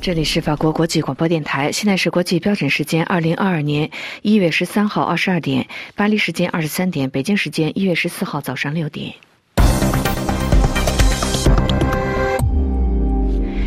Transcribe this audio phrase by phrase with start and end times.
[0.00, 3.90] 这里是法国国际广播电台，现在是国际标准时间二零二二年
[4.22, 9.12] 一月十三号二十二点，巴黎时间二十三点，北京时间一月十四号早上六点。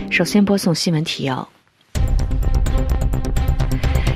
[0.09, 1.47] 首先播送新闻提要。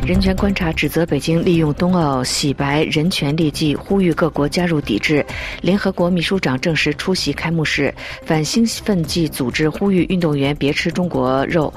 [0.06, 5.26] 人权观察指责北京利用冬奥洗白人权劣迹，呼吁各国加入抵制。
[5.62, 7.92] 联合国秘书长证实出席开幕式。
[8.24, 11.74] 反兴奋剂组织呼吁运动员别吃中国肉。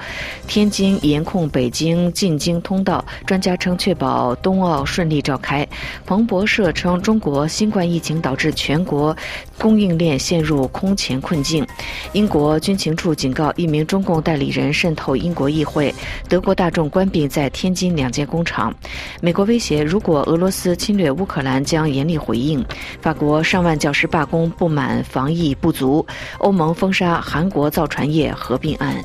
[0.46, 5.66] 天津严控北京进京通道，专家称确保冬奥顺利召开。
[6.04, 9.16] 彭博社称中国新冠疫情导致全国
[9.56, 11.66] 供应链陷入空前困境。
[12.12, 15.94] 英国军情处警告一名中共代理人渗透英国议会。
[16.28, 18.12] 德国大众关闭在天津两。
[18.24, 18.74] 工厂，
[19.20, 22.64] 美国威胁，如果俄罗斯侵略乌克兰，将严厉回应。
[23.00, 26.06] 法国上万教师罢工，不满防疫不足。
[26.38, 28.96] 欧盟封杀韩国造船业合并案。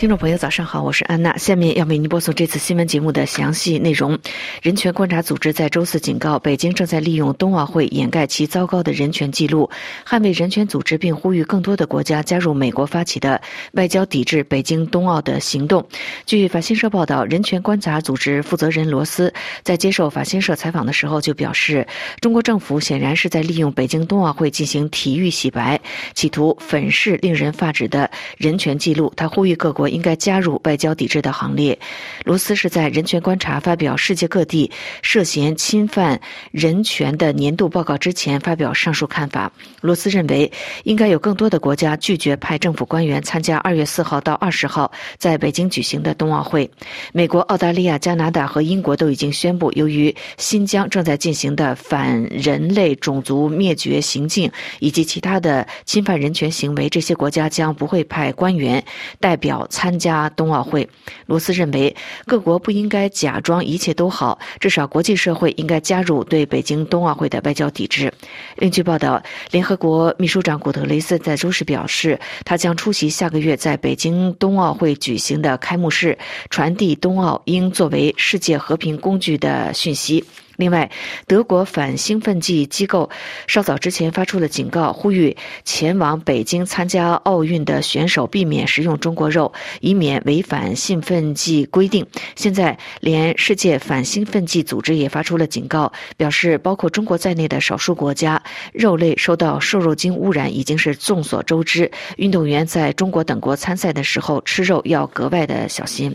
[0.00, 1.36] 听众朋友，早上好，我是安娜。
[1.36, 4.18] 下面要为您播送这次新闻节目的详细内容。
[4.62, 9.68] 人权观察组织在周四警告，北京正在利用冬奥会掩盖其糟糕的人权记录，
[10.08, 13.38] 捍卫人权组织，并呼吁更多的国家加入美国发起的
[13.72, 15.86] 外交抵制北京冬奥的行动。
[16.24, 19.30] 据法新社报道，人权观察组织负责人罗斯
[19.62, 21.86] 在接受法新社采访的时候就表示，
[22.22, 25.78] 中国政府显然是在利用北京冬奥会进行体育洗白，
[26.14, 29.12] 企图粉饰令人发指的人权记录。
[29.14, 29.89] 他呼吁各国。
[29.90, 31.78] 应该加入外交抵制的行列。
[32.24, 34.70] 罗斯是在人权观察发表世界各地
[35.02, 39.52] 涉嫌侵犯人权的年度报告之前发表上述看法。
[39.80, 40.50] 罗斯认为，
[40.84, 46.70] 应该有更多的国家拒绝派政府官员参加二月四号到二十号在北京举行的冬奥会。
[47.12, 58.84] 美国、澳大利亚、加拿大和英国都已经宣布，由于新疆正在进行的反人类种族灭绝行径以及其他的侵犯人权行为，这些国家将不会派官员
[59.18, 59.66] 代表。
[59.80, 60.86] 参加冬奥会，
[61.24, 61.96] 罗斯认为
[62.26, 68.12] 各国不应该假装一切都好，至少国际社会应该加入对北京冬奥会的外交抵制。
[68.56, 76.18] 另据报道，联合国秘书长古特雷斯在周四表示，他将出席下个月在北京冬奥会举行的开幕式，
[76.50, 80.22] 传递冬奥应作为世界和平工具的讯息。
[80.60, 80.90] 另外，
[81.26, 83.08] 德国反兴奋剂机构
[83.46, 85.34] 稍早之前发出了警告，呼吁
[85.64, 89.50] 前往北京参加奥运的选手避免食用中国肉，
[89.80, 92.06] 以免违反兴奋剂规定。
[92.36, 98.42] 现在，连世界反兴奋剂组织也发出了警告，表示包括中国在内的少数国家
[98.74, 101.90] 肉类受到瘦肉精污染已经是众所周知。
[102.18, 106.14] 运动员在中国等国参赛的时候吃肉要格外的小心。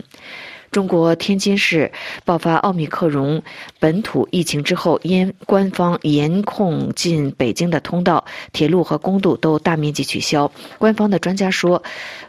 [0.70, 1.92] 中国天津市
[2.24, 3.42] 爆发奥密克戎
[3.78, 10.50] 本土疫情之后，因官方严控进北京的通道、铁路和公路都大面积取消。
[10.78, 11.82] 官方的专家说，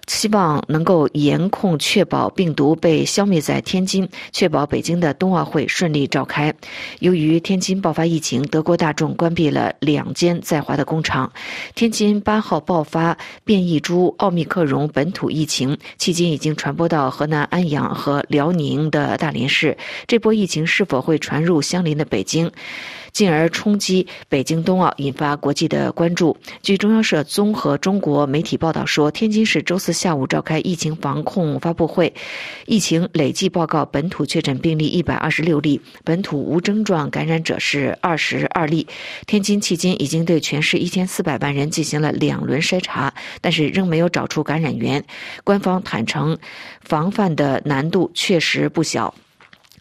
[0.07, 6.53] 希望能够严控，确保病毒被消灭在天津，确保北京的冬奥会顺利召开。
[6.99, 11.31] 由于天津爆发疫情，德国大众关闭了两间在华的工厂。
[11.75, 18.23] 天津八号爆发变异株奥密克戎本土疫情，迄今已经传播到河南安阳和。
[18.29, 22.51] 辽宁的大连市，这波疫情是否会传入相邻的北京，
[23.17, 26.37] 进而冲击北京冬奥，引发国际的关注。
[26.61, 32.13] 据中央社综合中国媒体报道说，天津市周四下午召开疫情防控发布会，
[32.67, 38.85] 疫情累计报告本土确诊病例一百二十六例，本土无症状感染者是二十二例。
[39.25, 43.11] 天津迄今已经对全市一千四百万人进行了两轮筛查，
[43.41, 45.03] 但是仍没有找出感染源。
[45.43, 46.37] 官方坦诚。
[46.81, 49.13] 防范的难度确实不小。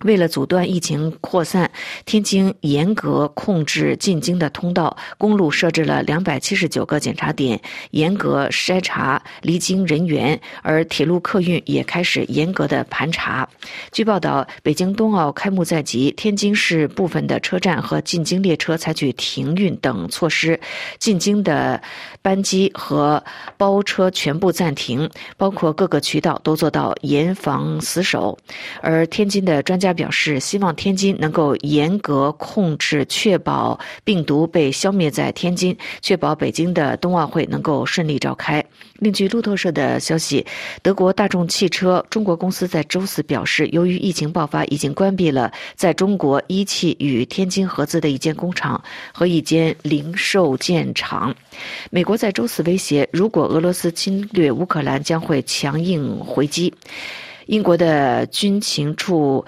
[0.05, 1.71] 为了阻断疫情扩散，
[2.05, 7.59] 天津严格控制进京的通道，公路设置了两百七十九个检查点，
[7.93, 13.49] 严格筛查离京人员；而铁路客运也开始严格的盘查。
[13.91, 20.61] 据报道，北京冬奥开幕在即，天津市部分的车站和进京列车采取停运等措施，
[20.99, 21.81] 进京的
[22.21, 23.25] 班机和
[23.57, 25.09] 包车全部暂停，
[25.39, 28.39] 包括各个渠道都做到严防死守。
[28.83, 29.86] 而天津的专家。
[29.87, 38.65] 家表示希望天津能够严格控制，确保病毒被消灭在天津，确保北京的冬奥会能够顺利召开。
[38.99, 40.45] 另据路透社的消息，
[40.83, 51.33] 德国大众汽车中国公司在周四表示，由于疫情爆发，已经关闭了在中国一汽与天津合资的一间工厂和一间零售件厂。
[51.91, 56.75] 美国在周四威胁，如果俄罗斯侵略乌克兰，将会强硬回击。
[57.47, 59.45] 英国的军情处。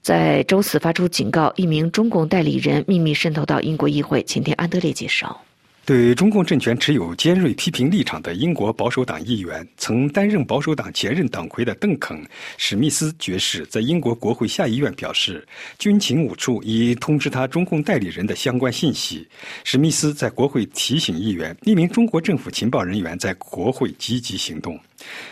[0.00, 4.22] 在周四发出警告，一名中共代理人秘密渗透到英国议会。
[4.24, 5.40] 请听安德烈介绍。
[5.86, 12.16] 对中共政权持有尖锐批评立场的英国保守党议员、曾担任保守党前任党魁的邓肯·
[12.56, 15.46] 史密斯爵士，在英国国会下议院表示，
[15.78, 19.26] 军情五处已通知他中共代理人的相关信息。
[19.62, 24.78] 史密斯在国会提醒议员，一名中国政府情报人员在国会积极行动。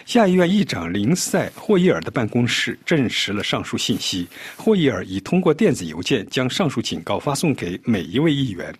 [0.04, 4.26] 下议院议长林赛·霍伊尔的办公室证实了上述信息。
[4.56, 8.74] 霍伊尔已通过电子邮件将上述警告发送给每一位议员。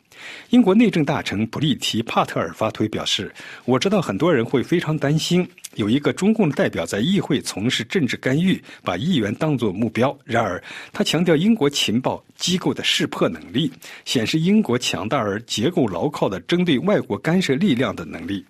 [0.50, 3.32] 英国内政大臣普利提·帕特尔发推表示
[3.64, 10.16] ：“我知道很多人会非常担心，有一个中共的代表在议会从事政治干预，把议员当作目标。
[10.24, 10.62] 然而，
[10.92, 13.72] 他强调英国情报机构的识破能力，
[14.04, 18.44] 显示英国强大而结构牢靠的针对外国干涉力量的能力。”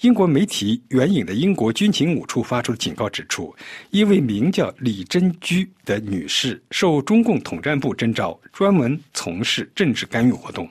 [0.00, 3.54] 英国媒体援引的英国军情五处发出的警告指出，
[3.90, 10.68] 一位名叫李珍居的女士受中共统战部征召，专门从事政治干预活动。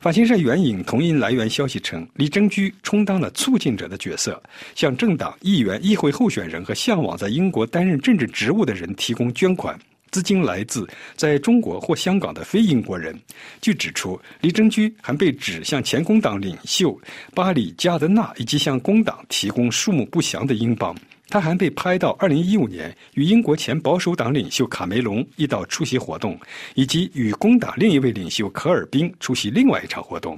[0.00, 4.40] 法新社援引同一来源消息称，李珍居充当了促进者的角色，
[4.74, 9.78] 向政党、议员、议会候选人和向往在英国担任政治职务的人提供捐款。
[10.10, 13.18] 资金来自在中国或香港的非英国人。
[13.60, 16.98] 据指出，李珍居还被指向前工党领袖
[17.34, 20.96] 巴里加德纳以及向工党提供数目不详的英镑。
[21.28, 26.36] 他还被拍到2015年与英国前保守党领袖卡梅隆一道出席活动，
[26.74, 30.36] 以及与工党另一位领袖可尔宾出席另外一场活动。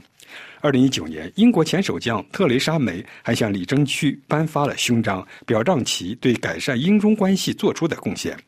[0.61, 8.39] 2019年，英国前首相特蕾莎梅还向李征居颁发了勋章，表彰其对改善英中关系做出的贡献。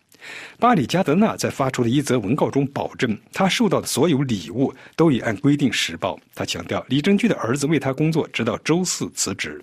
[0.59, 6.19] 巴里加德纳在发出的一则文告中保证，他受到的所有礼物都已按规定实报。
[6.35, 9.63] 他强调，李珍居的儿子为他工作，直到周四辞职。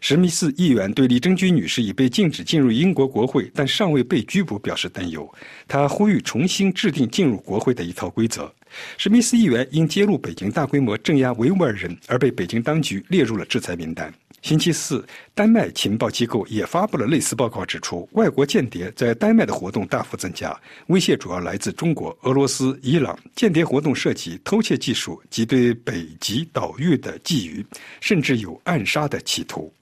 [0.00, 5.28] 史密斯议员对李珍居女士已被禁止进入英国国会，但尚未被拘捕表示担忧。
[5.66, 8.52] 他呼吁重新制定进入国会的一套规则。
[8.96, 14.12] 史密斯议员因揭露北京大规模镇压维吾尔人而被北京当局列入了制裁名单。
[14.42, 15.04] 星期四，
[15.34, 23.18] 丹麦情报机构也发布了类似报告，指出外国间谍在丹麦的活动大幅增加，威胁主要来自中国、俄罗斯、伊朗。
[23.34, 27.64] 间谍活动涉及偷窃技术及对北极岛屿的觊觎，
[28.00, 29.72] 甚至有暗杀的企图。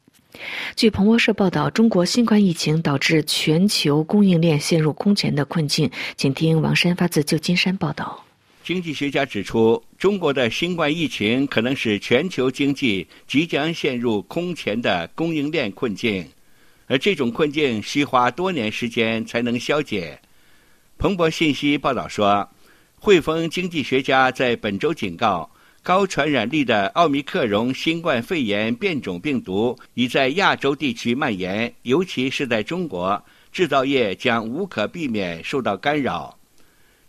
[0.75, 5.91] 据彭博社报道，中国新冠疫情导致全球供应链陷入空前的困境。
[6.17, 8.26] 请听王山发自旧金山报道。
[8.67, 16.27] 经济学家指出，中国的新冠疫情可能使全球经济即将陷入空前的供应链困境，
[16.89, 20.21] 而这种困境需花多年时间才能消解。
[20.99, 22.51] 彭博信息报道说，
[22.97, 25.49] 汇丰经济学家在本周警告，
[25.85, 36.36] 高传染力的奥密克戎新冠肺炎变种病毒已在亚洲地区蔓延，尤其是在中国，制造业将无可避免受到干扰。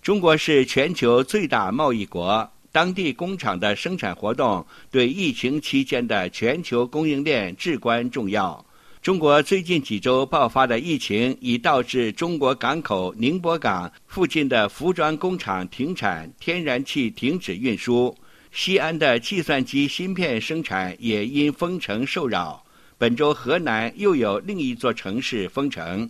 [0.02, 8.64] 中国是全球最大贸易国，当地工厂的生产活动对疫情期间的全球供应链至关重要。
[9.02, 18.16] 中国最近几周爆发的疫情已导致中国港口宁波港附近的服装工厂停产，天然气停止运输。
[18.52, 22.64] 西安的计算机芯片生产也因封城受扰。
[22.98, 26.10] 本周河南又有另一座城市封城。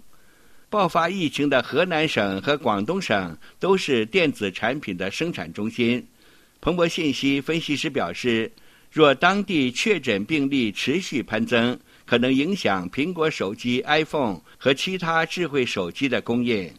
[0.69, 6.06] 爆发疫情的河南省和广东省都是电子产品的生产中心。
[6.59, 8.52] 彭博信息分析师表示，
[8.92, 16.69] 若当地确诊病例持续攀增，可能影响苹果手机 iPhone 和其他智慧手机的供应。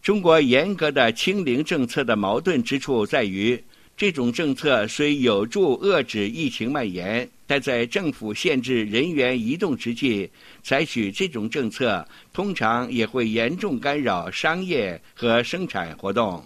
[0.00, 3.62] 中国严格的清零政策的矛盾之处在于。
[3.96, 10.30] 这种政策虽有助遏制疫情蔓延，但在政府限制人员移动之际，
[10.62, 16.44] 采取这种政策通常也会严重干扰商业和生产活动。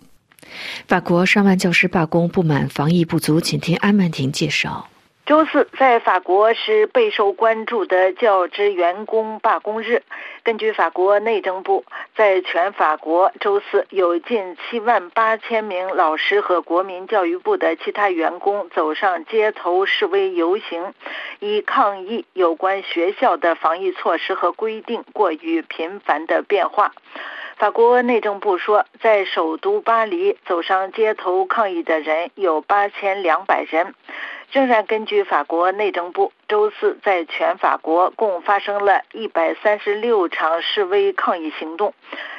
[0.88, 3.38] 法国上万教师罢工，不满防疫不足。
[3.38, 4.88] 请听安曼婷介绍。
[5.26, 10.02] 周四，在法国是备受关注的教职员工罢工日。
[10.42, 20.92] 根据法国内政部，在全法国周四有近七万八千名老师和国民教育部的其他员工走上街头示威游行，
[21.40, 26.92] 以抗议有关学校的防疫措施和规定过于频繁的变化。
[27.64, 33.94] 法国内政部说，在首都巴黎走上街头抗议的人有八千两百人。
[34.52, 41.94] 仍然根据法国内政部，周四在全法国共发生了一百三十六场示威抗议行动，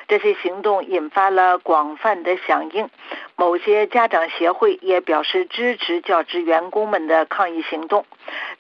[0.08, 2.88] 这些行动引发了广泛的响应。
[3.36, 8.06] 某些家长协会也表示支持教职员工们的抗议行动。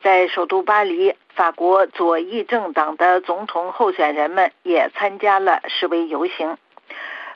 [0.01, 6.57] 在首都巴黎，法国左翼政党的总统候选人们也参加了示威游行。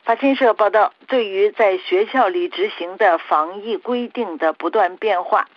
[0.04, 5.48] 法新社报道，对于在学校里执行的防疫规定的不断变化，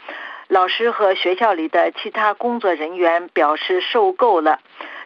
[0.50, 4.60] 老师和学校里的其他工作人员表示受够了。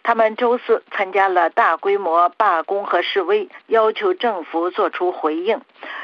[0.08, 5.60] 他们周四参加了大规模罢工和示威，要求政府做出回应。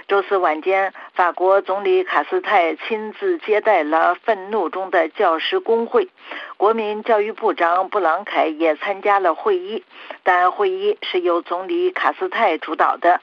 [0.10, 6.10] 周四晚间，法国总理卡斯泰亲自接待了愤怒中的教师工会，
[6.58, 9.86] 国民教育部长布朗凯也参加了会议，
[10.24, 13.22] 但会议是由总理卡斯泰主导的。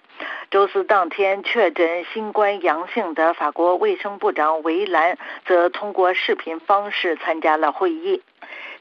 [0.50, 8.22] 周四当天确诊新冠阳性的法国卫生部长维兰则通过视频方式参加了会议。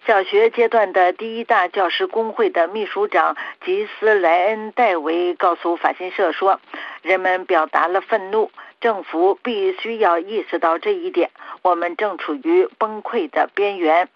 [0.06, 6.60] 小学阶段的第一大教师工会的秘书长吉斯莱恩·戴维告诉法新社说
[7.04, 8.50] ：“人们表达了愤怒，
[8.82, 11.30] 政府必须要意识到这一点。
[11.62, 14.10] 我们正处于崩溃的边缘。”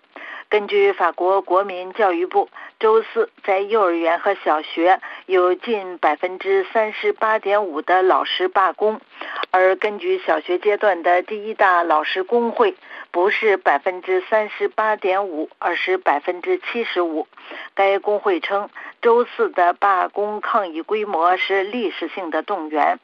[0.53, 2.47] 根据法国国民教育部，
[2.79, 9.01] 周四在幼儿园和小学有近百分之三十八点五的老师罢工，
[9.49, 12.75] 而根据小学阶段的第一大老师工会。
[13.09, 17.27] 不是百分之三十八点五，而是百分之七十五。
[17.75, 18.69] 该工会称，
[19.03, 22.99] 周四的罢工抗议规模是历史性的动员。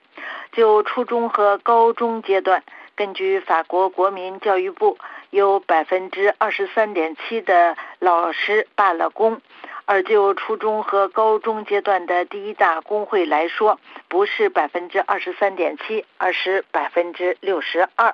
[0.51, 2.63] 就初中和高中阶段，
[2.96, 4.98] 根据法国国民教育部，
[5.29, 9.41] 有百分之二十三点七的老师罢了工。
[9.86, 18.13] 而就初中和高中阶段的第一大工会来说，不是百分之二十三点七，而是百分之六十二。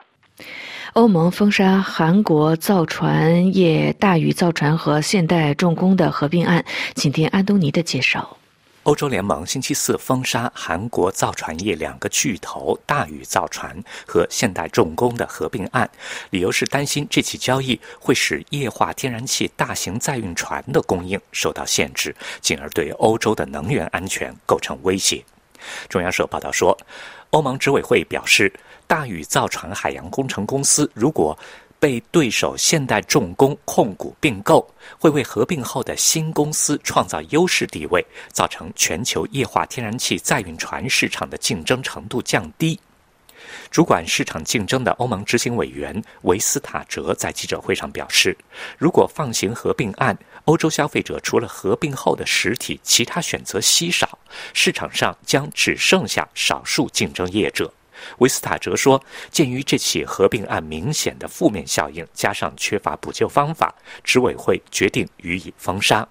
[0.93, 8.37] 欧盟封杀韩国造船业大宇造船和现代重工的合并案，请听安东尼的介绍。
[8.85, 13.75] 欧洲联盟星期四封杀韩国造船业两个巨头大宇造船
[14.07, 15.89] 和现代重工的合并案，
[16.29, 25.25] 理由是担心这起交易会使液化天然气大型载运船的供应受到限制，进而对欧洲的能源安全构成威胁。
[25.89, 26.77] 中央社报道说，
[27.31, 28.53] 欧盟执委会表示。
[28.87, 31.35] 大宇造船海洋工程公司如果
[31.85, 42.79] 被对手现代重工控股并购，会为合并后的新公司创造优势地位，造成全球液化天然气载运船市场的竞争程度降低。
[43.69, 48.35] 主管市场竞争的欧盟执行委员维斯塔哲在记者会上表示，
[48.79, 54.17] 如果放行合并案，欧洲消费者除了合并后的实体，其他选择稀少，
[54.55, 57.71] 市场上将只剩下少数竞争业者。
[58.17, 63.73] 维斯塔哲说：“鉴于这起合并案明显的负面效应，加上缺乏补救方法，
[64.03, 66.07] 执委会决定予以封杀。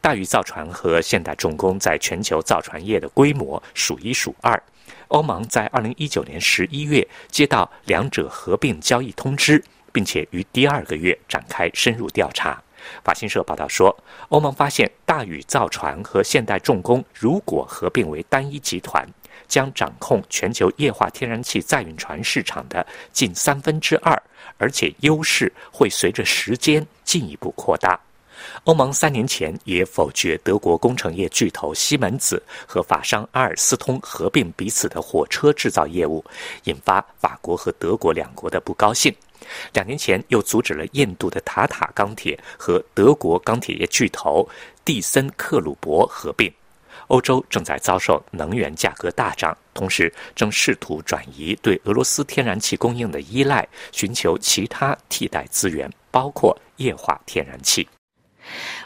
[0.00, 4.60] 大宇造船和现代重工在全球造船业的规模数一数二。
[5.08, 9.62] 欧盟在二零一九年十一月接到两者合并交易通知，
[9.92, 12.60] 并且于第二个月展开深入调查。
[13.04, 13.96] 法新社报道说，
[14.30, 19.06] 欧盟发现大宇造船和现代重工如果合并为单一集团。”
[19.50, 24.22] 将掌控全球液化天然气载运船市场的近三分之二，
[24.56, 28.00] 而且优势会随着时间进一步扩大。
[28.64, 36.24] 欧盟三年前也否决德国工程业巨头西门子和法商阿尔斯通合并彼此的火车制造业务，
[36.64, 39.14] 引发法国和德国两国的不高兴。
[39.72, 44.48] 两年前又阻止了印度的塔塔钢铁和德国钢铁业巨头
[44.84, 46.50] 蒂森克鲁伯合并。
[47.10, 57.86] 欧洲正在遭受能源价格大涨，同时正试图转移对俄罗斯天然气供应的依赖，寻求其他替代资源，包括液化天然气。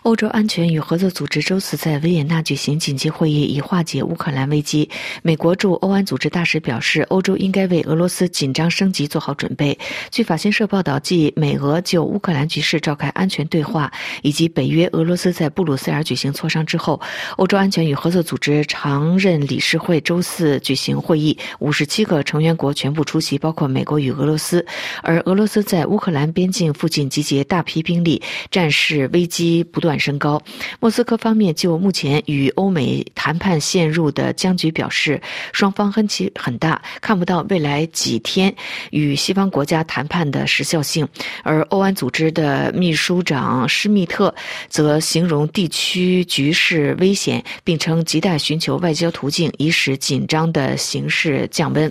[0.02, 4.88] 欧洲安全与合作组织周四在维也纳举行紧急会议，以化解乌克兰危机。
[5.22, 9.78] 美国驻欧安组织大使表示，欧洲应该为俄罗斯紧张升级做好准备。
[10.10, 13.90] 据法新社报道，继美俄就乌克兰局势召开安全对话，
[14.22, 17.00] 以及北约俄罗斯在布鲁塞尔举行磋商之后，
[17.36, 24.64] 欧洲安全与合作组织常任理事会周四举行会议，五十七个成员国全部出席，包括美国与俄罗斯。
[25.02, 28.20] 而俄罗斯在乌克兰边境附近集结大批兵力，
[28.50, 29.94] 战事危机不断。
[29.94, 30.42] 升高，
[30.80, 35.18] 莫斯科方面就目前与欧美谈判陷入的僵局表示，
[35.52, 38.54] 双方分歧很大，看不到未来几天
[38.90, 41.08] 与西方国家谈判的时效性。
[41.42, 44.34] 而欧安组织的秘书长施密特
[44.68, 51.90] 则形容地区局势危险，并称亟待寻求外交途径，以使紧张的形势降温。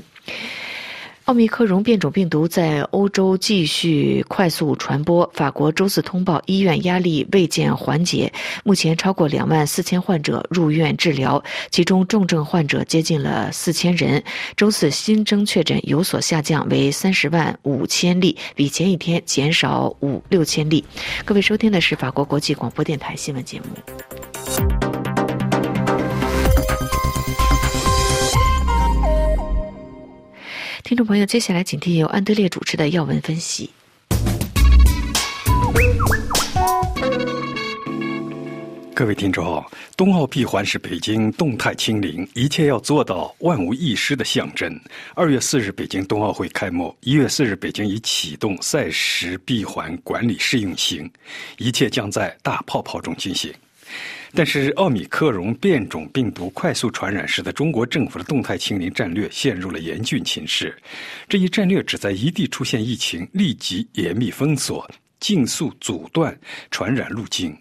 [1.26, 5.30] 奥密克戎变种病毒在欧洲继续快速传播。
[5.34, 8.32] 法国周四通报，医院压力未见缓解，
[8.66, 14.22] 目前超过两万四千患者入院治疗，其中重症患者接近了四千人。
[14.58, 20.84] 周四新增确诊有所下降，为三十万五千例，比前一天减少五六千例。
[21.24, 24.73] 各位收听的是法国国际广播电台新闻节目。
[30.84, 33.70] 听众朋友，接下来请听由安德烈主持的要闻分析。
[38.94, 39.64] 各位听众，
[39.96, 44.78] 冬奥闭环是北京动态清零，一切要做到万无一失的象征。
[45.16, 51.10] 二月四日，北京冬奥会开幕，一月四日，北京已启动赛时闭环管理试运行，
[51.58, 53.54] 一切将在大泡泡中进行。
[54.34, 60.76] 但是，奥米克戎变种病毒快速传染，使得中国政府的动态清零战略陷入了严峻情势。
[61.30, 66.36] 这一战略旨在一地出现疫情，立即严密封锁，尽速阻断
[66.72, 67.56] 传染路径。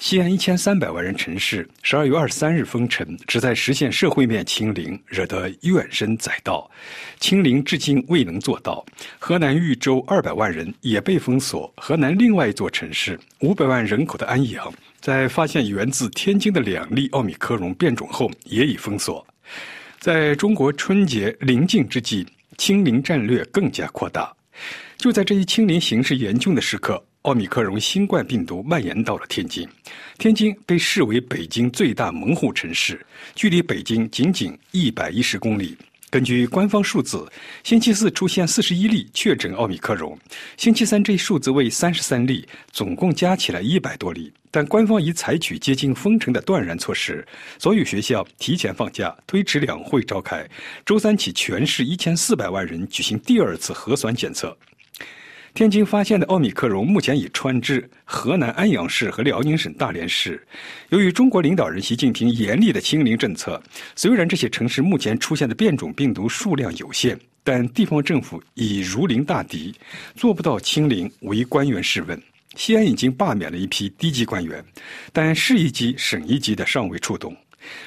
[0.00, 6.68] 西安一千三百万人城市，十二月二十三日封城，旨在实现社会面清零，惹得怨声载道。
[7.20, 8.84] 清零至今未能做到。
[9.20, 11.72] 河南豫州二百万人也被封锁。
[11.76, 19.26] 河南另外一座城市五百万人口的安阳，在发现源自天津的两例奥密克戎变种后，也已封锁。
[19.98, 22.26] 在中国春节临近之际，
[22.56, 24.34] 清零战略更加扩大。
[24.96, 27.02] 就在这一清零形势严峻的时刻。
[27.22, 29.68] 奥密克戎新冠病毒蔓延到了天津，
[30.18, 35.76] 天津被视为北京最大门户城市，距离北京仅仅一百一十公里。
[36.10, 37.30] 根据官方数字，
[37.62, 40.16] 星期四出现四十一例确诊奥密克戎，
[40.56, 44.32] 星期三这一数字为三十三例，总共加起来一百多例。
[44.50, 47.26] 但官方已采取接近封城的断然措施，
[47.58, 50.48] 所有学校提前放假，推迟两会召开。
[50.86, 54.56] 周三起，全市一千四百万人举行第二次核酸检测。
[55.54, 60.40] 天津发现的奥密克戎目前已传至河南安阳市和辽宁省大连市。
[60.90, 63.60] 由于中国领导人习近平严厉的清零政策，
[63.96, 69.74] 虽然这些城市目前出现的变种病毒数量有限，但地方政府已如临大敌，
[70.14, 72.20] 做不到清零，为官员试问。
[72.54, 74.64] 西安已经罢免了一批低级官员，
[75.12, 77.36] 但市一级、省一级的尚未触动。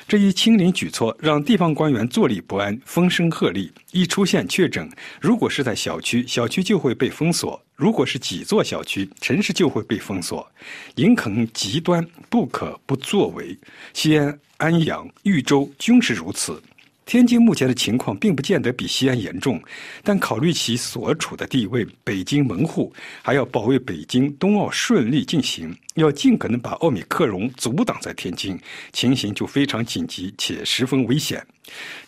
[0.07, 3.69] 这一清零举措让地方官员坐立不安，风声鹤唳。
[3.91, 10.49] 一出现确诊，如果是在小区，小区就会被封锁；如果是几座小区，城市就会被封锁。
[10.95, 13.57] 营肯极端，不可不作为。
[13.93, 16.61] 西安、安阳、豫州均是如此。
[17.05, 19.61] 天津目前的情况并不见得比西安严重，
[20.01, 28.57] 但考虑其所处的地位，北京门户，还要保卫北京冬奥顺利进行，要尽可能把奥密克戎阻挡在天津，
[28.93, 31.45] 情形就非常紧急且十分危险。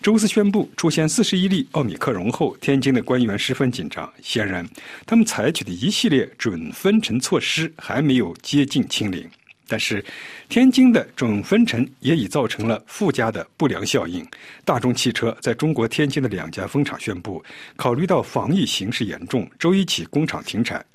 [0.01, 4.65] 周四宣布出现四十一例奥密克戎后，天津的官员十分紧张，显然
[5.05, 9.29] 他们采取的一系列准分层措施还没有接近清零。
[9.67, 10.03] 但是，
[10.49, 14.25] 天津的准分层也已造成了附加的不良效应。
[14.65, 17.43] 大众汽车在中国天津的两家分厂宣布，
[17.75, 20.85] 考虑到防疫形势严重，周一起工厂停产。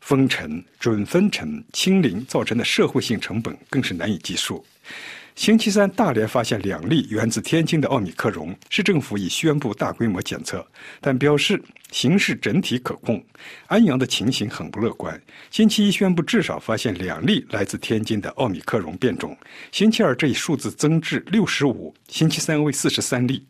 [0.00, 4.64] 封城、准分层、清零造成的社会性成本更是难以计数。
[5.38, 10.66] 星期三，大连发现两例源自天津的奥密克戎，市政府已宣布大规模检测，
[11.00, 13.24] 但表示形势整体可控。
[13.68, 15.18] 安阳的情形很不乐观，
[15.52, 19.38] 星期一宣布至少发现两例来自天津的奥密克戎变种，
[19.70, 23.46] 星期二这一数字增至六十五，星期三为四十三例。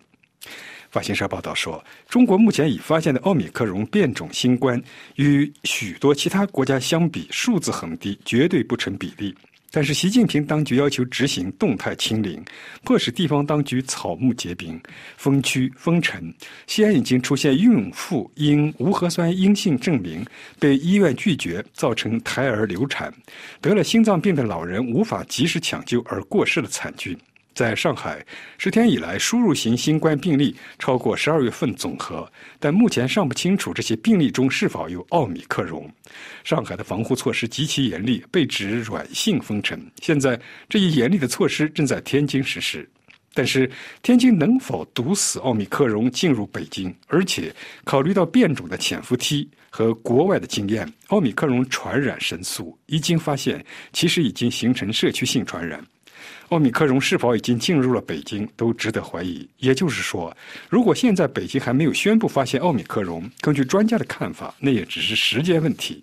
[0.91, 4.83] 法新社报道说，中国目前已发现的奥密克戎变种新冠
[5.17, 9.35] 与许多其他国家相比，数字很低，绝对不成比例。
[9.71, 12.43] 但是，习近平当局要求执行动态清零，
[12.85, 14.81] 迫使地方当局草木皆兵、
[15.19, 16.33] 封区封城。
[16.67, 20.25] 西安已经出现孕妇因无核酸阴性证明
[20.59, 23.11] 被医院拒绝，造成胎儿流产；
[23.61, 27.17] 得了心脏病的老人无法及时抢救而过世的惨剧。
[27.59, 28.25] 在上海，
[28.57, 35.93] 十天以来输入型新冠病例超过十二月份总和，但目前尚不清楚这些病例中是否有奥密克戎。
[36.45, 39.77] 上海的防护措施极其严厉，被指软性封城。
[40.01, 42.89] 现在这一严厉的措施正在天津实施，
[43.35, 43.69] 但是
[44.03, 46.95] 天津能否堵死奥密克戎进入北京？
[47.09, 55.85] 而且考虑到变种的潜伏期和国外的经验，奥密克戎传染神速，一经发现，其实已经形成社区性传染。
[56.49, 59.47] 奥密克戎是否已经进入了北京，都值得怀疑。
[59.59, 60.35] 也就是说，
[60.69, 66.03] 如果现在北京还没有宣布发现奥密克戎，根据专家的看法，那也只是时间问题。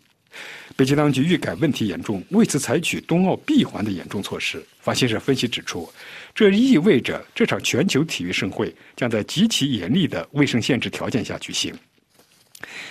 [0.76, 4.62] 北京当局预感问题严重，为此采取冬奥闭环的严重措施。
[4.82, 5.90] 法新社分析指出，
[6.34, 11.74] 这意味着这场全球体育盛会将在极其严厉的卫生限制条件下举行。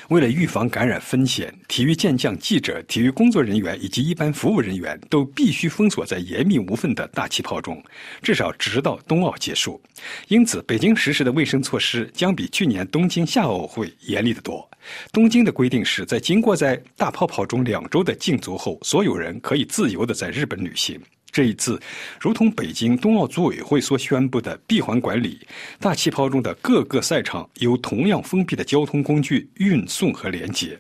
[0.09, 7.83] 为了预防感染风险，体育健将、记者、体育工作人员以及一般服务人员都必须封锁在严密无缝的大气泡中，
[8.23, 9.81] 至少直到冬奥结束。
[10.29, 14.69] 因此，北京实施的卫生措施将比去年东京夏奥会严厉得多。
[15.13, 21.01] 东京的规定是在经过在大泡泡中两周的禁足后，所有人可以自由的在日本旅行。
[21.35, 21.81] 这一次，
[22.21, 25.45] 如同北京冬奥组委会所宣布的闭环管理，
[25.81, 30.79] 大气泡中的各个赛场有同样封闭的交通工具运送和连接。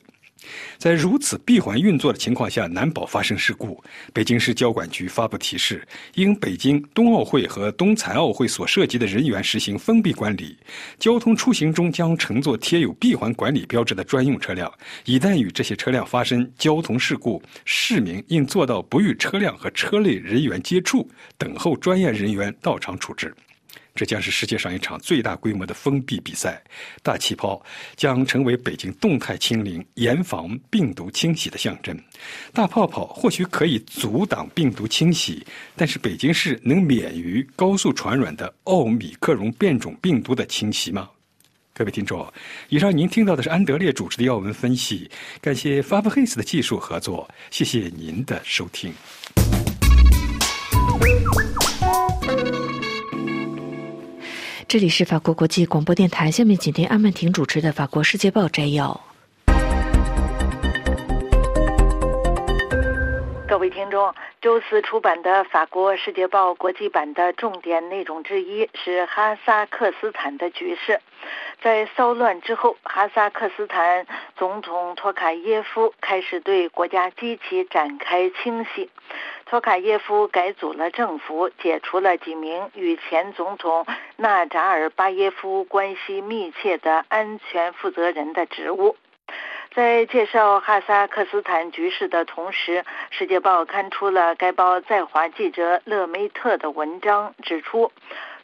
[0.79, 3.83] 在如此闭环运作的情况下，难保发生事故。
[4.13, 10.57] 北京市交管局发布提示，因北京冬奥会和冬残奥会所涉及的人员实行封闭管理，
[10.99, 14.73] 交通出行中将乘坐贴有闭环管理标志的专用车辆。
[15.05, 23.35] 一旦与这些车辆发生交通事故，市民应做到不与车辆和车内人员接触，等候专业人员到场处置。
[23.95, 26.61] 这将是世界上一场最大规模的封闭比赛，
[27.01, 31.97] 大气泡将成为北京动态清零、严防病毒侵袭的象征。
[32.53, 41.09] 大泡泡或许可以阻挡病毒侵袭，但是北京市能免于高速传染的奥米克戎变种病毒的侵袭吗？
[41.73, 42.27] 各位听众，
[42.69, 45.09] 以上您听到的是安德烈主持的要闻分析，
[45.41, 48.93] 感谢法布黑斯的技术合作，谢谢您的收听。
[54.75, 59.01] 这里是法国国际广播电台，下面请听阿曼婷主持的《法国世界报》摘要。
[63.47, 71.01] 各位听众，周四出版的《法国世界报》国际版的重点内容之一是哈萨克斯坦的局势。
[71.63, 74.05] 在骚乱之后，哈萨克斯坦
[74.37, 78.91] 总统托卡耶夫开始对国家机器展开清洗。
[79.55, 83.87] 托卡耶夫改组了政府，解除了几名与前总统
[84.17, 88.97] 纳扎尔巴耶夫关系密切的安全负责人的职务。
[89.73, 97.93] 在介绍哈萨克斯坦局势的同时，《世界报》刊出了该报在华记者勒梅特的文章，指出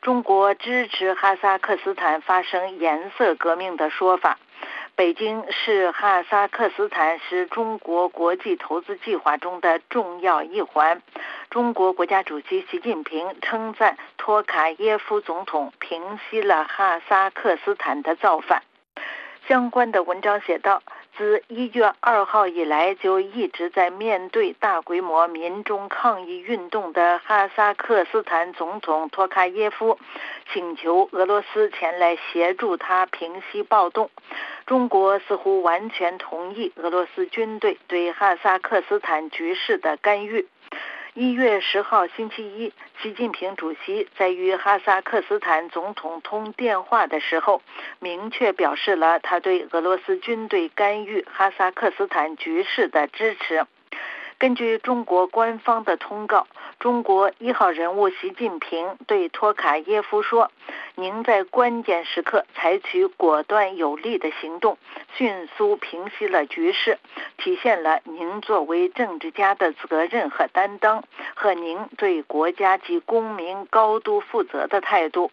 [0.03, 4.39] 中国支持哈萨克斯坦发生颜色革命的说法。
[5.01, 11.01] 北京是哈萨克斯坦是中国国际投资计划中的重要一环。
[11.49, 18.63] 中国国家主席习近平称赞托卡耶夫总统平息了哈萨克斯坦的造反。
[19.49, 20.83] 相关的文章写道。
[21.17, 29.99] 自一月二号以来，就一直在面对大规模民众抗议运动的哈萨克斯坦总统托卡耶夫，
[30.53, 34.11] 请求俄罗斯前来协助他平息暴动。
[34.67, 40.47] 中国似乎完全同意俄罗斯军队对哈萨克斯坦局势的干预。
[41.15, 47.63] 一月十号星期一，习近平主席在与哈萨克斯坦总统通电话的时候，
[47.99, 53.67] 明确表示了他对俄罗斯军队干预哈萨克斯坦局势的支持。
[54.41, 56.47] 根据中国官方的通告，
[56.79, 60.51] 中国一号人物习近平对托卡耶夫说
[60.97, 64.79] ：“您在关键时刻采取果断有力的行动，
[65.15, 66.99] 迅速平息了局势，
[67.37, 75.31] 体现了您作为政治家的责任和担当，和您对国家及公民高度负责的态度。”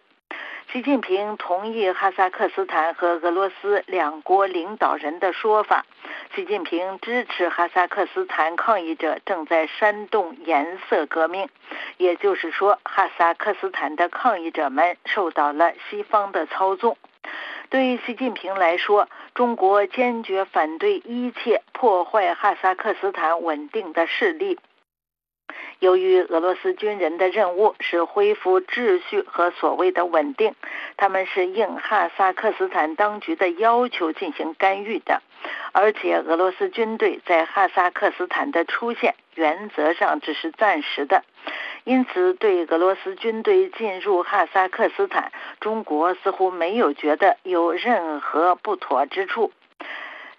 [0.70, 5.86] 习近平同意哈萨克斯坦和俄罗斯两国领导人的说法。
[6.34, 11.48] 习近平支持哈萨克斯坦抗议者正在煽动颜色革命，
[11.96, 16.98] 也就是说，哈萨克斯坦的抗议者们受到了西方的操纵。
[17.70, 24.58] 对于习近平来说，中国坚决反对一切破坏哈萨克斯坦稳定的势力。
[25.80, 30.54] 由于俄罗斯军人的任务是恢复秩序和所谓的稳定，
[30.96, 35.22] 他们是应哈萨克斯坦当局的要求进行干预的，
[35.72, 41.22] 而且俄罗斯军队在哈萨克斯坦的出现原则上只是暂时的，
[41.84, 49.52] 因此对俄罗斯军队进入哈萨克斯坦，中国似乎没有觉得有任何不妥之处。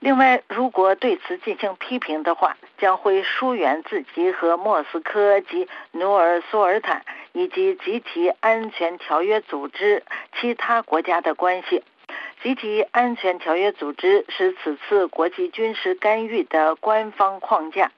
[0.02, 10.04] 另外，如果对此进行批评的话，将会疏远自己和莫斯科及努尔苏尔坦以及集体安全条约组织
[10.39, 11.84] 其他国家的关系。
[12.42, 17.92] 集体安全条约组织是此次国际军事干预的官方框架。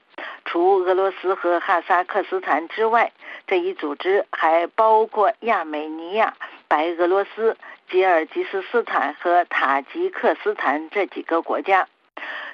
[0.45, 3.11] 除俄罗斯和哈萨克斯坦之外，
[3.47, 6.35] 这一组织还包括亚美尼亚、
[6.67, 7.55] 白俄罗斯。
[7.89, 11.89] 吉尔吉斯斯坦和塔吉克斯坦这几个国家，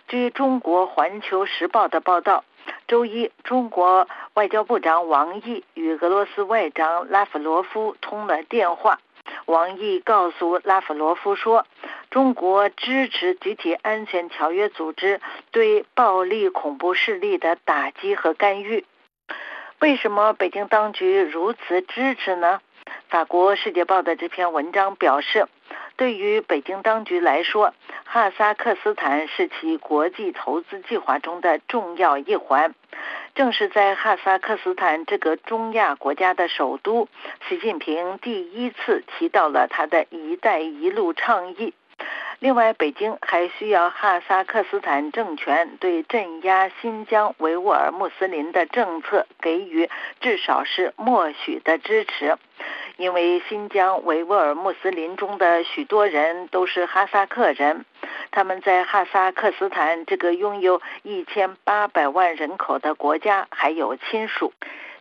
[0.08, 2.43] 据中国环球时报的报道，
[2.88, 8.99] 周一，中国外交部长王毅与俄罗斯外长拉夫罗夫通了电话。
[9.45, 11.65] 王毅告诉拉夫罗夫说，
[12.10, 15.19] 中国支持集体安全条约组织
[15.51, 18.86] 对暴力恐怖势力的打击和干预。
[19.80, 22.62] 为什么北京当局如此支持呢？
[23.10, 25.47] 法国《世界报》的这篇文章表示，
[25.97, 27.73] 对于北京当局来说，
[28.05, 32.75] 哈萨克斯坦是其国际投资计划中的重要一环。
[33.33, 37.07] 正是在哈萨克斯坦这个中亚国家的首都，
[37.49, 41.73] 习近平第一次提到了他的一带一路倡议。
[42.39, 49.89] 另外，北京还需要哈萨克斯坦政权对镇压新疆维吾尔穆斯林的政策给予
[50.21, 52.38] 至少是默许的支持，
[52.97, 57.86] 因为新疆维吾尔穆斯林中的许多人都是哈萨克人，
[58.29, 64.53] 他们在哈萨克斯坦这个拥有一千八百万人口的国家还有亲属。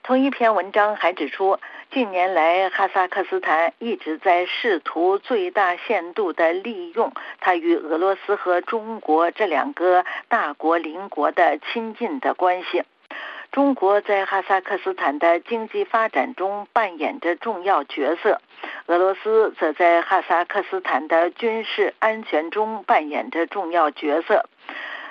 [0.03, 1.59] 同一篇文章还指出。
[1.91, 12.83] 近年来，哈萨克斯坦一直在试图最大限度地利用它与俄罗斯和中国这两个大国邻国的亲近的关系。
[13.51, 18.43] 中国在哈萨克斯坦的经济发展中扮演着重要角色，
[18.87, 24.45] 俄罗斯则在哈萨克斯坦的军事安全中扮演着重要角色。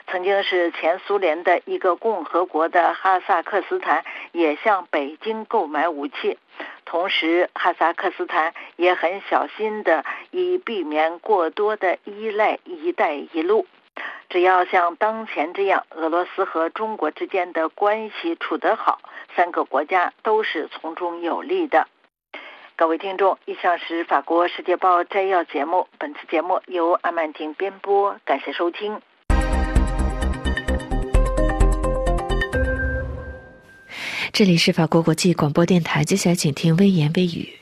[0.07, 6.37] 曾经是前苏联的一个共和国的哈萨克斯坦也向北京购买武器。
[6.85, 13.65] 同时，哈萨克斯坦也很小心的，以避免过多的依赖“一带一路”。
[14.29, 18.99] 只要像当前这样，俄罗斯和中国之间的关系处得好，
[19.35, 21.87] 三个国家都是从中有利的。
[22.75, 29.01] 各位听众，以上是法国《世界报》摘要节目，本次节目由阿曼婷编播，感谢收听。
[34.37, 37.53] 这里是法国国际广播电台，接下来请听微言微语。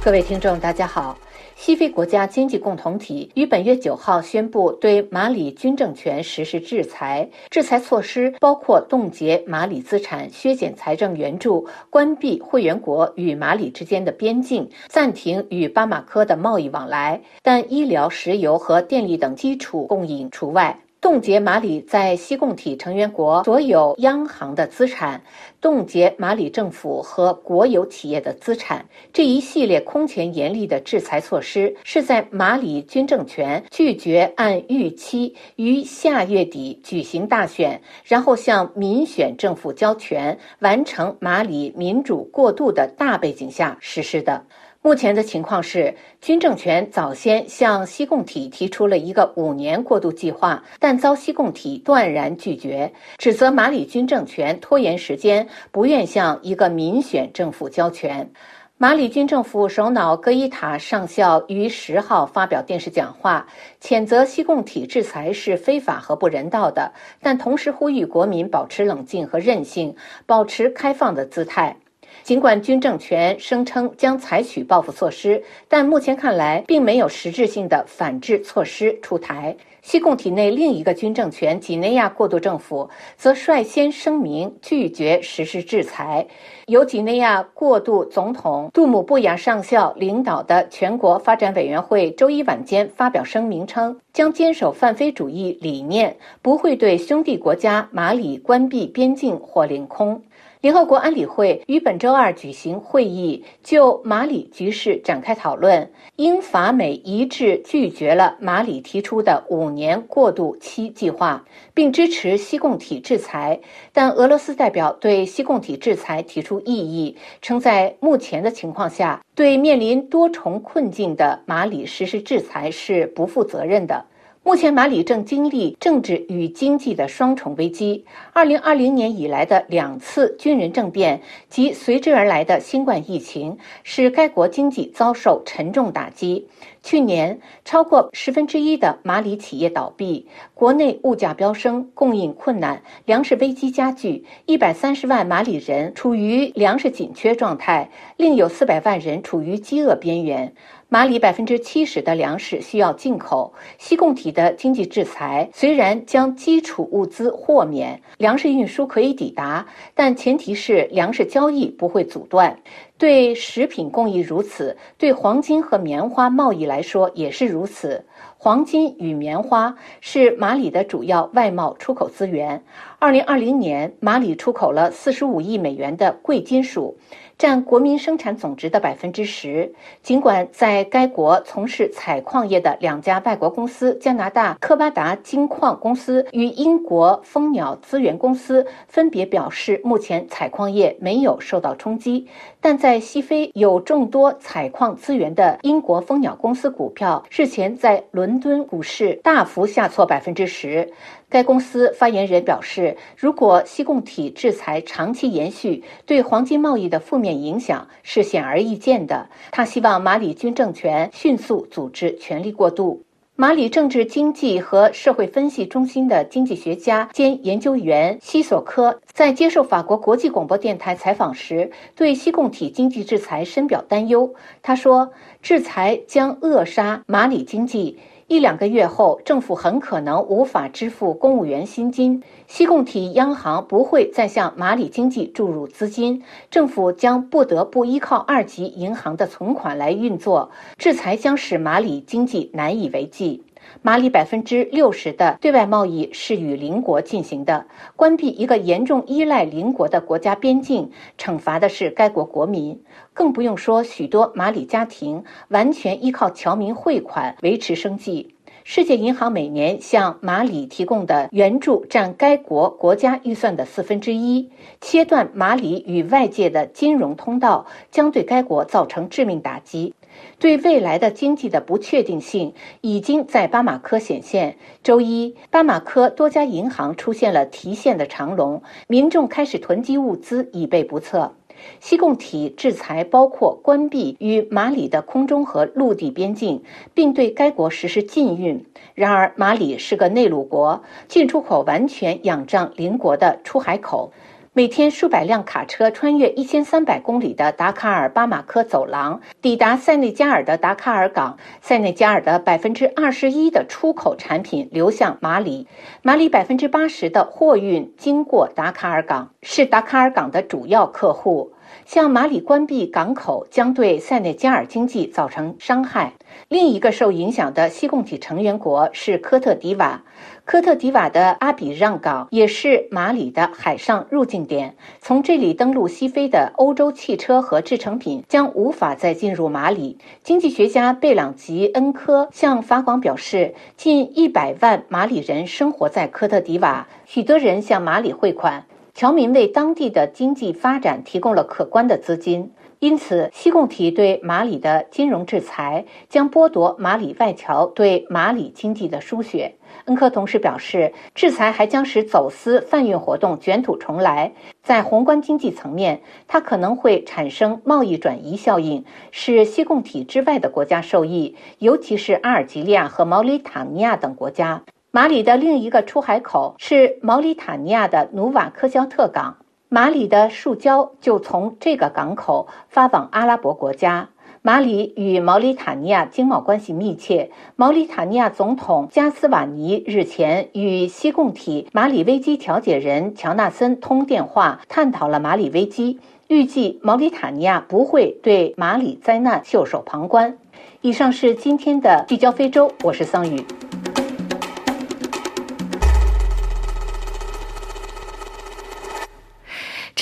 [0.00, 1.18] 各位听众，大家好。
[1.64, 20.80] 西非国家经济共同体于本月九号宣布对马里军政权实施制裁，制裁措施包括冻结马里资产、削减财政援助、关闭会员国与马里之间的边境、暂停与巴马科的贸易往来，但医疗、石油和电力等基础供应除外。
[21.02, 25.20] 冻结马里在西共体成员国所有央行的资产，
[25.60, 28.86] 冻结马里政府和国有企业的资产。
[29.12, 44.40] 这一系列空前严厉的制裁措施，是在马里军政权拒绝按预期于下月底举行大选，然后向民选政府交权，完成马里民主过渡的大背景下实施的。
[44.84, 58.28] 目前的情况是，军政权早先向西共体提出了一个五年过渡计划，但遭西共体断然拒绝，指责马里军政权拖延时间，不愿向一个民选政府交权。
[58.76, 63.46] 马里军政府首脑戈伊塔上校于十号发表电视讲话，
[63.80, 69.94] 谴责西共体制裁是非法和不人道的，但同时呼吁国民保持冷静和韧性，
[70.26, 71.76] 保持开放的姿态。
[72.22, 79.56] 尽管军政权声称将采取报复措施，但目前看来并没有实质性的反制措施出台。
[79.82, 86.24] 西贡体内另一个军政权几内亚过渡政府则率先声明拒绝实施制裁。
[86.66, 100.22] 由几内亚过渡总统杜姆布亚上校领导的全国发展委员会周一晚间发表声明称，将坚守泛非主义理念，不会对兄弟国家马里关闭边境或领空。
[100.62, 105.90] 联合国安理会于本周二举行会议，就马里局势展开讨论。
[106.14, 111.44] 英法美一致拒绝了马里提出的五年过渡期计划，
[111.74, 113.58] 并支持西共体制裁。
[113.92, 124.04] 但俄罗斯代表对西共体制裁提出异议，称在目前的情况下，对面临多重困境的马里实施制裁是不负责任的。
[124.44, 128.04] 目前，马里正经历政治与经济的双重危机。
[128.32, 136.48] 二零二零年以来的两次军人政变及随之而来的新冠疫情，使该国经济遭受沉重打击。
[136.82, 150.52] 去年，超过十分之一的马里企业倒闭，国内物价飙升，供应困难，粮食危机加剧，一百三十万马里人处于粮食紧缺状态，另有四百万人处于饥饿边缘。
[150.92, 153.54] 马里百分之七十的粮食需要进口。
[153.78, 162.58] 西共体的经济制裁虽然将基础物资豁免，粮食运输可以抵达，但前提是粮食交易不会阻断。
[162.98, 168.04] 对食品供应如此，对黄金和棉花贸易来说也是如此。
[168.36, 172.62] 黄金与棉花是马里的主要外贸出口资源。
[172.98, 176.96] 二零二零年，马里出口了四十五亿美元的贵金属。
[177.42, 179.74] 占国民生产总值的百分之十。
[180.00, 192.28] 尽管在该国从事采矿业的两家外国公司——加拿大科巴达金矿公司与英国蜂鸟资源公司分别表示目前采矿业没有受到冲击，
[192.62, 200.88] 但在西非有众多采矿资源的英国蜂鸟公司股票日前在伦敦股市大幅下挫百分之十。
[201.28, 209.28] 该公司发言人表示，如果西贡体制裁长期延续，对黄金贸易的负面影响是显而易见的。
[209.50, 213.02] 他希望马里军政权迅速组织权力过渡。
[213.34, 224.34] 马里政治经济和社会分析中心的经济学家兼研究员西索科在接受法国国际广播电台采访时，对西共体经济制裁深表担忧。
[224.60, 227.98] 他说：“制裁将扼杀马里经济。”
[228.32, 232.22] 一两个月后，政府很可能无法支付公务员薪金。
[232.46, 240.50] 西贡体央行不会再向马里经济注入资金，政府将不得不依靠二级银行的存款来运作。
[240.78, 243.42] 制裁将使马里经济难以为继。
[243.82, 252.82] 马里百分之六十的对外贸易是与邻国进行的，关闭一个严重依赖邻国的国家边境，惩罚的是该国国民。
[253.14, 258.34] 更不用说许多马里家庭完全依靠侨民汇款维持生计。
[258.64, 264.52] 世界银行每年向马里提供的援助占该国国家预算的四分之一。
[264.80, 269.92] 切断马里与外界的金融通道，将对该国造成致命打击。
[270.38, 274.56] 对未来的经济的不确定性已经在巴马科显现。
[274.82, 281.34] 周一，巴马科多家银行出现了提现的长龙，民众开始囤积物资以备不测。
[281.78, 288.66] 西贡体制裁包括关闭与马里的空中和陆地边境，并对该国实施禁运。
[288.94, 294.12] 然而，马里是个内陆国，进出口完全仰仗邻国的出海口。
[294.54, 301.38] 每天数百辆卡车穿越一千三百公里的达卡尔巴马科走廊，抵达塞内加尔的达卡尔港。
[301.62, 305.66] 塞内加尔的百分之二十一的出口产品流向马里，
[306.02, 311.54] 马里百分之八十的货运经过达卡尔港，是达卡尔港的主要客户。
[311.86, 316.12] 向马里关闭港口将对塞内加尔经济造成伤害。
[316.48, 320.02] 另一个受影响的西贡体成员国是科特迪瓦。
[320.44, 329.98] 科特迪瓦的阿比让港也是马里的海上入境点，从这里登陆西非的欧洲汽车和制成品将无法再进入马里。
[330.24, 338.64] 经济学家贝朗吉恩科向法广表示，近一百万马里人生活在科特迪瓦，许多人向马里汇款。
[338.94, 342.50] 侨民为当地的经济发展提供了可观的资金，
[342.82, 349.54] 因此西贡体对马里的金融制裁将剥夺马里外侨对马里经济的输血。
[349.84, 354.32] 恩科同时表示，制裁还将使走私贩运活动卷土重来。
[354.64, 364.60] 在宏观经济层面，它可能会产生贸易转移效应，使西贡体之外的国家受益，尤其是阿尔及利亚和毛里塔尼亚等国家。
[364.90, 369.36] 马里的另一个出海口是毛里塔尼亚的努瓦科肖特港，
[369.74, 374.10] 马里的树胶就从这个港口发往阿拉伯国家。
[374.42, 390.36] 马里与毛里塔尼亚经贸关系密切，毛里塔尼亚总统加斯瓦尼日前与西贡体马里危机调解人乔纳森通电话，探讨了马里危机，预计毛里塔尼亚不会对马里灾难袖手旁观。
[390.82, 393.42] 以上是今天的聚焦非洲，我是桑宇。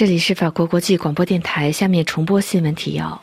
[0.01, 3.21] 这里是法国国际广播电台，下面重播新闻提要。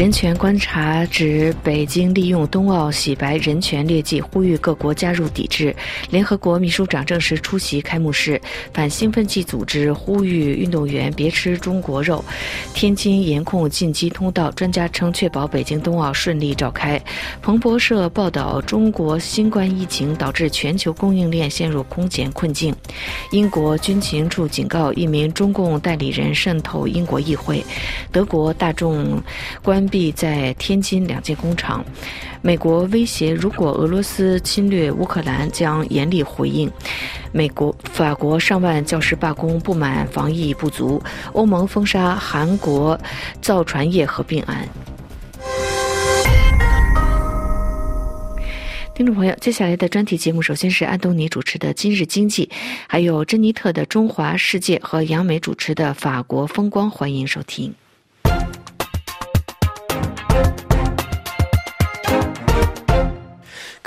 [0.00, 5.76] 人权观察指，北京利用冬奥洗白人权劣迹，呼吁各国加入抵制。
[6.08, 8.40] 联合国秘书长证实出席开幕式。
[8.72, 12.24] 反兴奋剂组织呼吁运动员别吃中国肉。
[12.72, 16.98] 天津严控进击通道，专家称确保北京冬奥顺利召开。
[17.42, 22.74] 彭博社报道，中国新冠疫情导致全球供应链陷入空前困境。
[23.32, 27.62] 英国军情处警告一名中共代理人渗透英国议会。
[28.10, 29.22] 德国大众
[29.62, 29.86] 关。
[29.90, 31.84] 闭在天津两间工厂，
[32.40, 36.70] 美国威胁，如果俄罗斯侵略乌克兰，将严厉回应。
[37.32, 41.02] 美国、法国上万教师罢工，不满防疫不足。
[41.32, 42.98] 欧盟封杀韩国
[43.42, 44.66] 造船业合并案。
[48.94, 52.46] 听众朋友，接下来的专题节目，首先是安东尼主持的《今日经济》，
[52.86, 57.74] 还有珍妮特的《中华世界》和杨梅主持的《法国风光》，欢迎收听。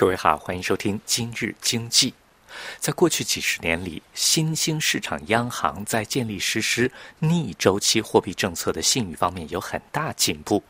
[0.04, 2.14] 各位好，欢迎收听今日经济。
[2.78, 10.62] 在过去几十年里，新兴市场央行在建立实施逆周期货币政策的信誉方面有很大进步。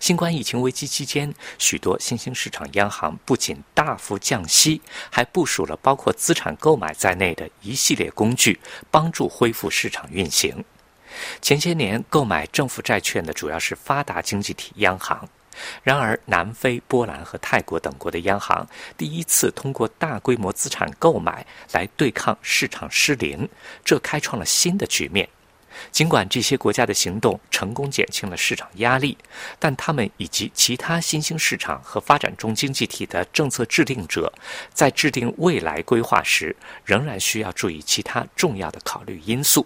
[0.00, 4.80] 新冠疫情危机期间，许多新兴市场央行不仅大幅降息，
[5.10, 8.58] 还部署了包括资产购买在内的一系列工具，
[8.90, 10.64] 帮助恢复市场运行。
[11.42, 15.28] 前些年购买政府债券的主要是发达经济体央行。
[15.82, 23.48] 然而，南非、波兰和泰国等国的央行第一次通过大规模资产购买来对抗市场失灵，
[23.84, 25.28] 这开创了新的局面。
[25.92, 29.16] 尽管这些国家的行动成功减轻了市场压力，
[29.60, 34.32] 但他们以及其他新兴市场和发展中经济体的政策制定者
[34.72, 39.64] 在制定未来规划时，仍然需要注意其他重要的考虑因素。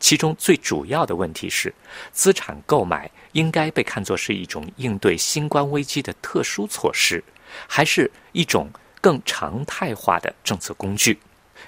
[0.00, 1.74] 其中最主要的问题是，
[2.12, 7.22] 资产购买应该被看作是一种应对新冠危机的特殊措施，
[7.66, 8.70] 还是一种
[9.00, 11.18] 更常态化的政策工具？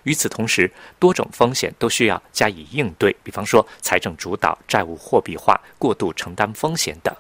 [0.05, 7.15] 与此同时，多种风险都需要加以应对，比方说财政主导、债务货币化、过度承担风险等。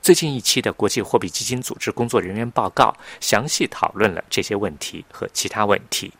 [0.00, 6.12] 最近一期的国际货币基金组织工作人员报告详细讨论了这些问题和其他问题。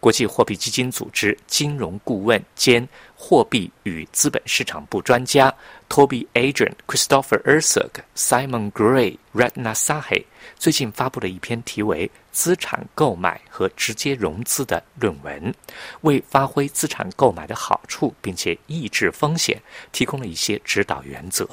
[0.00, 5.52] 国际货币基金组织金融顾问兼货币与资本市场部专家
[5.88, 10.24] Toby Adrian、Christopher Erskine、Simon Gray、Ratna Sahe
[10.56, 15.54] 最近发布了一篇题为《资产购买和直接融资》的论文，
[16.02, 19.60] 为发挥资产购买的好处并且抑制风险
[19.92, 21.48] 提供了一些指导原则。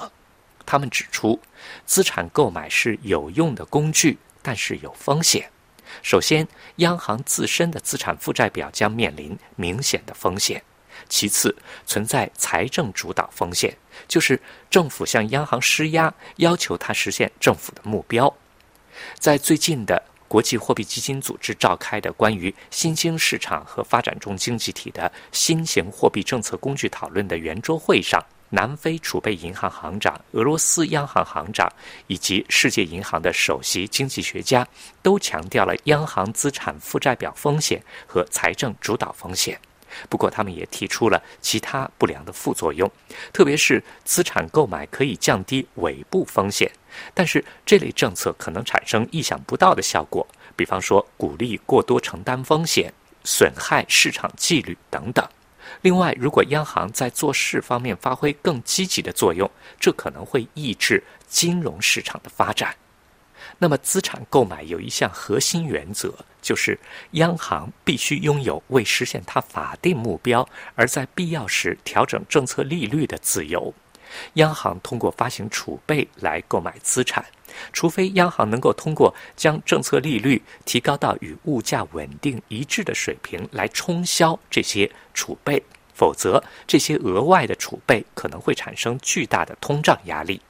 [0.65, 1.39] 他们指出，
[1.85, 5.47] 资产购买是有用的工具，但是有风险。
[6.01, 10.59] 首先，央行自身的资产负债表将面临明显的风险；
[11.07, 11.55] 其次，
[11.85, 13.77] 存在财政主导风险，
[14.07, 18.33] 就是政府向央行施压，要求它实现政府的目标。
[19.19, 28.23] 在最近的国际货币基金组织召开的关于新兴市场和发展中经济体的新型货币政策工具讨论的圆桌会上。
[28.55, 31.69] 南非储备银行行长、俄罗斯央行行长
[32.07, 34.65] 以及世界银行的首席经济学家
[35.03, 39.59] 都强调了央行资产负债表风险和财政主导风险。
[40.07, 42.89] 不过，他们也提出了其他不良的副作用，
[43.33, 46.71] 特别是资产购买可以降低尾部风险，
[47.13, 50.25] 但是这类政策可能产生意想不到的效果，
[50.55, 52.93] 比方说鼓励过多承担风险、
[53.25, 55.25] 损害市场纪律等等。
[55.81, 59.49] 另外，如果央行在做事方面发挥更积极的作用，
[59.79, 62.75] 这可能会抑制金融市场的发展。
[63.59, 66.79] 那么，资产购买有一项核心原则，就是
[67.11, 73.73] 央行必须拥有为实现它法定目标而在必要时调整政策利率的自由。
[74.33, 77.25] 央行通过发行储备来购买资产，
[77.73, 85.61] 除非央行能够通过将政策利率提高到与物价稳定一致的水平来冲销这些储备，
[85.93, 90.41] 否则这些额外的储备可能会产生巨大的通胀压力。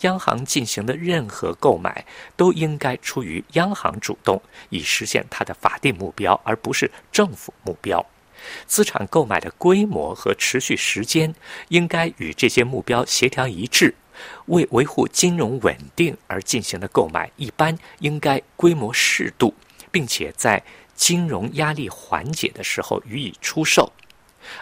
[0.00, 2.04] 央行进行的任何购买
[2.36, 8.04] 都应该出于央行主动，以实现它的法定目标，而不是政府目标。
[8.66, 11.34] 资产购买的规模和持续时间
[11.68, 13.94] 应该与这些目标协调一致。
[14.46, 19.52] 为维护金融稳定而进行的购买，一般应该规模适度，
[19.90, 20.62] 并且在
[20.94, 23.90] 金融压力缓解的时候予以出售；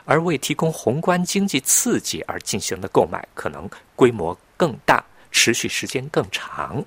[0.06, 6.82] 而为提供宏观经济刺激而进行的购买，可能规模更大，持续时间更长。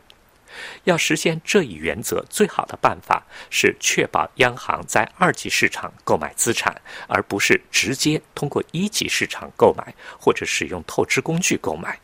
[0.86, 6.76] 要实现这一原则，最好的办法是确保央行在二级市场购买资产，
[7.08, 11.99] 而不是直接通过一级市场购买或者使用透支工具购买。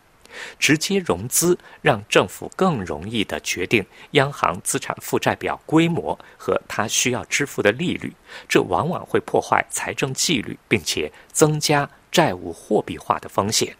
[0.57, 8.13] 直接融资让政府更容易地决定央行资产负债表规模和它需要支付的利率，
[8.47, 13.75] 这往往会破坏财政纪律，并且增加债务货币化的风险。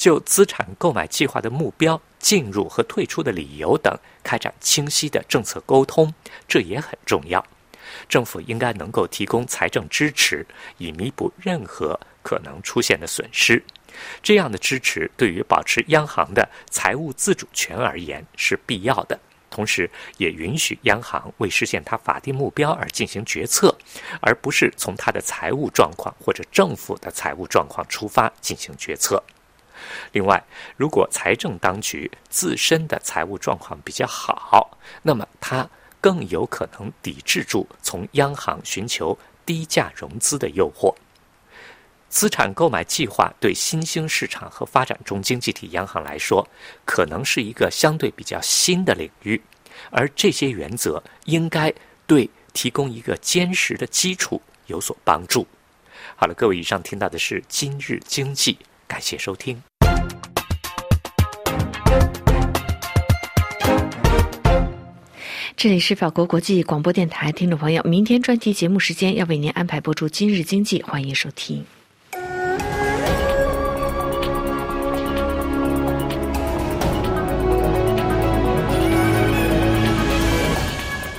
[0.00, 3.94] 就资产购买计划的目标、进入和退出的理由等，
[4.24, 6.14] 开展清晰的政策沟通，
[6.48, 7.46] 这也很重要。
[8.08, 10.46] 政府应该能够提供财政支持，
[10.78, 13.62] 以弥补任何可能出现的损失。
[14.22, 19.20] 这样的支持对于保持央行的财务自主权而言是必要的，
[19.50, 23.76] 同时也允许央行为实现它法定目标而进行决策，
[24.22, 29.22] 而不是从它的财务状况或者政府的财务状况出发进行决策。
[30.12, 30.42] 另外，
[30.76, 35.68] 如果财政当局自身的财务状况比较好，那么它
[36.00, 40.94] 更有可能抵制住从央行寻求低价融资的诱惑。
[42.08, 46.44] 资产购买计划对新兴市场和发展中经济体央行来说，
[46.84, 49.40] 可能是一个相对比较新的领域。
[49.90, 51.72] 而这些原则应该
[52.06, 55.46] 对提供一个坚实的基础有所帮助。
[56.16, 59.69] 好了，各位，以上听到的是今日经济，感谢收听。
[65.62, 71.62] 这里是法国国际广播电台，听众朋友，明天专题节目时间要为您安排播出《今日经济》，欢迎收听。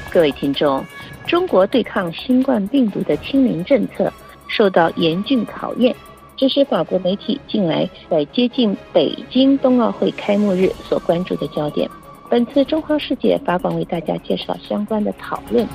[0.10, 0.84] 各位听众，
[1.28, 4.12] 中国对抗新冠病毒的清零政策
[4.48, 5.96] 受到严峻考验，
[6.36, 11.88] 这是法国媒体近来在接近北京冬奥会开幕日所关注的焦点。
[12.32, 15.68] 本次中华世界法广为大家介绍相关的讨论。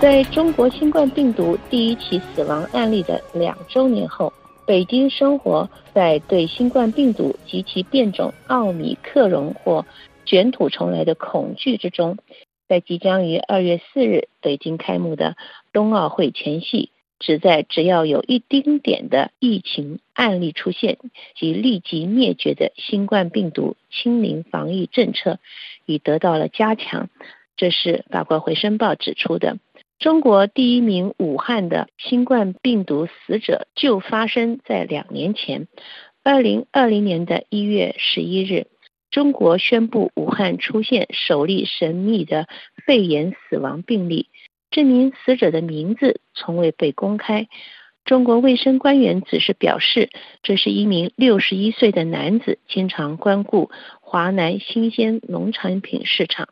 [0.00, 4.32] 在中国新冠病毒第一起死亡案例的两周年后，
[4.64, 9.84] 北京生活在对新冠病毒及其变种奥米克戎或
[10.24, 12.16] 卷土重来的恐惧之中，
[12.68, 15.34] 在即将于二月四日北京开幕的
[15.72, 16.92] 冬奥会前夕。
[17.18, 20.98] 旨在只要有一丁点的疫情案例出现，
[21.36, 25.38] 即立即灭绝的新冠病毒清零防疫政策
[25.86, 27.08] 已得到了加强。
[27.56, 29.58] 这是法国《回声报》指出的。
[30.00, 35.68] 中国第一名武汉的新冠病毒死者就发生在两年前，
[36.24, 38.66] 二零二零年的一月十一日，
[39.10, 42.48] 中国宣布武汉出现首例神秘的
[42.84, 44.26] 肺炎死亡病例。
[44.74, 47.46] 这名死者的名字从未被公开。
[48.04, 50.10] 中国卫生官员只是表示，
[50.42, 53.70] 这是一名六十一岁的男子，经常光顾
[54.00, 56.48] 华南新鲜农产品市场。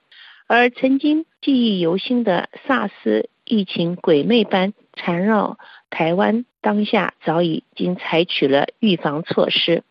[0.47, 5.59] 而曾经记忆犹新的萨斯疫情鬼魅般缠绕
[5.91, 9.83] 台湾，当下早已经采取了预防措施。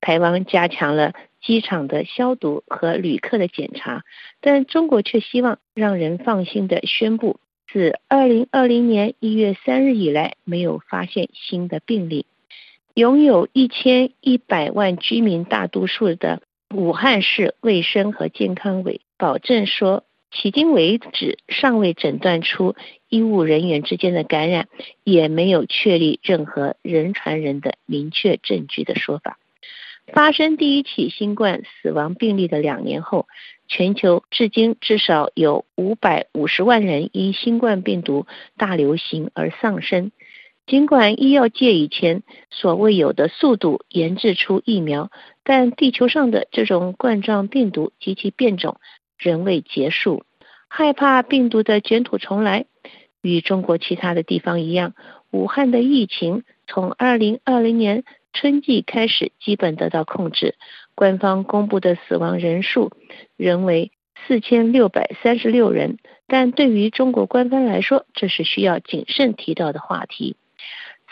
[0.00, 4.02] 台湾加强了机场的消毒和旅客的检查，
[4.40, 7.38] 但中国却希望让人放心的宣布。
[7.76, 12.24] 自二零二零年一月三日以来，没有发现新的病例。
[12.94, 16.40] 拥有一千一百万居民大多数的
[16.74, 22.74] 武汉市卫生和健康委保证说，迄今为止尚未诊断出
[23.10, 24.68] 医务人员之间的感染，
[25.04, 29.38] 也没有确立任何人传人的明确证据的说法。
[30.12, 33.26] 发生第一起新冠死亡病例的两年后。
[33.68, 38.24] 全球至今至少有五百五十万人因新冠病毒
[38.56, 40.12] 大流行而丧生。
[40.68, 45.10] 尽管医药界以前所未有的速度研制出疫苗，
[45.42, 48.76] 但地球上的这种冠状病毒及其变种
[49.18, 50.22] 仍未结束。
[50.68, 52.66] 害怕病毒的卷土重来，
[53.22, 54.94] 与中国其他的地方一样，
[55.32, 58.04] 武汉的疫情从二零二零年
[58.36, 60.54] 春季开始基本得到控制。
[60.94, 62.92] 官方公布的死亡人数
[63.36, 63.92] 仍为
[64.26, 70.36] 四千六百三十六人，但对于中国官方来说，这是需要谨慎提到的话题。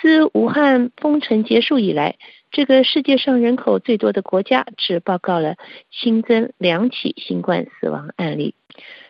[0.00, 2.16] 自武汉封城结束以来，
[2.50, 5.56] 这个世界上人口最多的国家只报告了
[5.90, 8.54] 新增两起新冠死亡案例。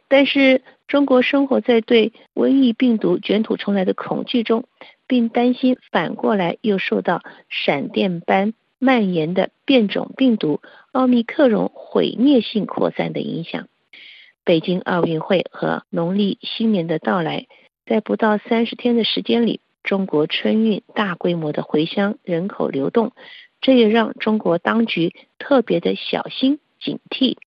[0.09, 4.65] 但是，中国生活在对瘟疫病毒卷土重来的恐惧中，
[5.07, 8.55] 并担心反过来又受到闪电般。
[8.81, 10.61] 蔓延的变种病毒
[10.93, 13.69] 奥密克戎毁灭性扩散的影响。
[14.45, 17.47] 北京奥运会和农历新年的到来，
[17.87, 23.13] 在不到三十天的时间里，中国春运大规模的回乡人口流动，
[23.63, 27.39] 这也让中国当局特别的小心警惕。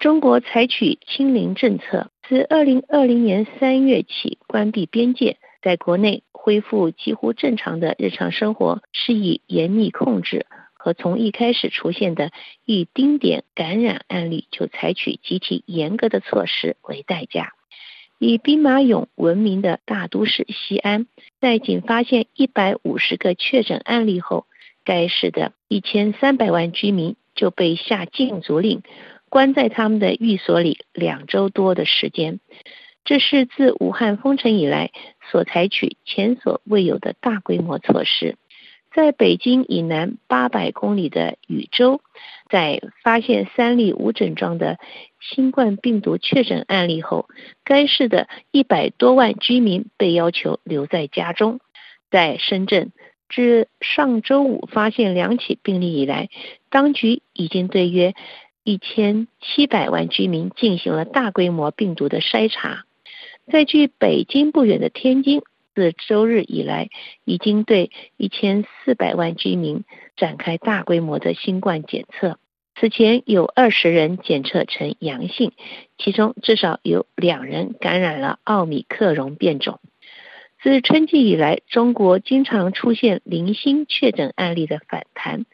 [0.00, 5.36] 中国采取清零政策，自二零二零年三月起关闭边界。
[5.60, 10.44] 在国内恢复几乎正常的日常生活，是以严密控制
[10.74, 12.32] 和从一开始出现的
[12.66, 17.54] 一丁点感染案例就采取极其严格的措施为代价。
[18.18, 21.06] 以兵马俑闻名的大都市西安，
[21.40, 24.44] 在仅发现一百五十个确诊案例后，
[24.84, 28.82] 该市的一千三百万居民就被下禁足令，
[29.34, 32.38] 关在他们的寓所里两周多的时间。
[33.04, 34.92] 这是自武汉封城以来
[35.28, 38.36] 所采取前所未有的大规模措施。
[38.94, 42.00] 在北京以南八百公里的禹州，
[42.48, 44.78] 在发现三例无症状的
[45.20, 47.28] 新冠病毒确诊案例后，
[47.64, 51.58] 该市的一百多万居民被要求留在家中。
[52.08, 52.92] 在深圳，
[53.28, 56.28] 自上周五发现两起病例以来，
[56.70, 58.14] 当局已经对约
[58.64, 62.84] 一千七百万居民进行了大规模病毒的筛查。
[63.52, 65.42] 在距北京不远的天津，
[65.74, 66.88] 自周日以来，
[67.24, 69.84] 已经对一千四百万居民
[70.16, 72.38] 展开大规模的新冠检测。
[72.76, 75.52] 此前有二十人检测呈阳性，
[75.98, 79.78] 其中至少有两人感染了奥米克戎变种。
[80.62, 85.44] 自春季以来，中国经常出现零星确诊案例的反弹，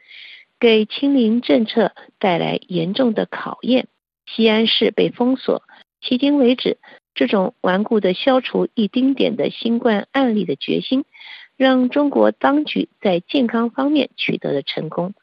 [0.61, 3.89] 给清零政策带来严重的考验。
[4.27, 5.63] 西安市被封锁，
[6.03, 6.79] 迄今为止，
[7.15, 11.05] 这种顽固的消除一丁点的新冠案例的决心，
[11.57, 15.15] 让中国当局在健康方面取得了成功，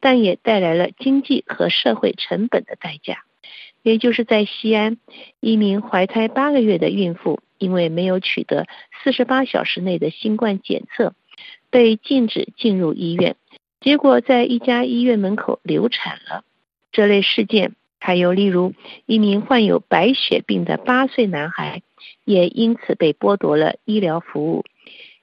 [0.00, 3.24] 但也带来了经济和社会成本的代价。
[3.82, 4.98] 也就是在西安，
[5.40, 7.40] 一名怀胎八个月的孕妇。
[7.60, 8.66] 因为没有取得
[9.04, 11.12] 四十八小时内的新冠检测，
[11.68, 13.36] 被禁止进入医院，
[13.80, 16.44] 结果在一家医院门口流产了。
[16.92, 18.74] 这类事件还有，例如
[19.06, 21.82] 一名患有白血病的八岁男孩，
[22.24, 24.64] 也因此被剥夺了医疗服务。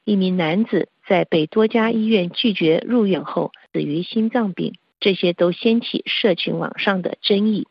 [0.03, 7.67] 一名男子在被多家医院拒绝入院后死于心脏病，这些都掀起社群网上的争议。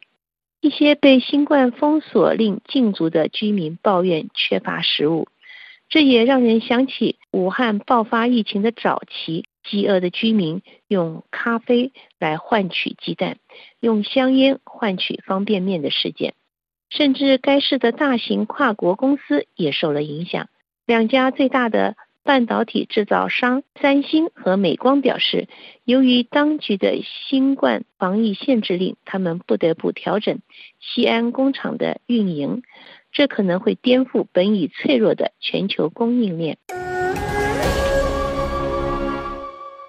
[0.61, 5.29] 一些被新冠封锁令禁足的居民抱怨缺乏食物，
[5.89, 13.39] 这也让人想起武汉爆发疫情的早期，饥饿的居民用咖啡来换取鸡蛋，
[13.81, 16.35] 用香烟换取方便面的事件。
[16.89, 20.49] 甚至该市的大型跨国公司也受了影响，
[20.87, 21.97] 两家最大的。
[22.23, 25.47] 半导体制造商三星和美光表示，
[25.85, 30.41] 由于当局的新冠防疫限制令，他们不得不调整
[30.81, 32.65] 西安工厂的运营，
[33.13, 36.59] 这可能会颠覆本已脆弱的全球供应链。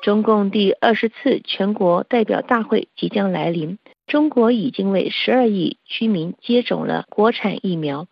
[0.08, 8.08] 中共第二十次全国代表大会即将来临，中国已经为十二亿居民接种了国产疫苗。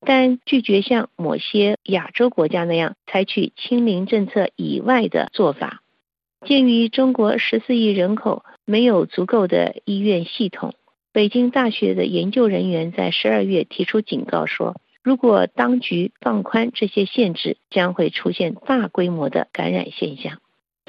[0.00, 5.82] 但拒绝像某些亚洲国家那样采取清零政策以外的做法。
[6.46, 10.74] 鉴于中国十四亿人口没有足够的医院系统，
[11.12, 20.38] 北京大学的研究人员在十二月提出警告说，如果当局放宽这些限制，将会出现大规模的感染现象。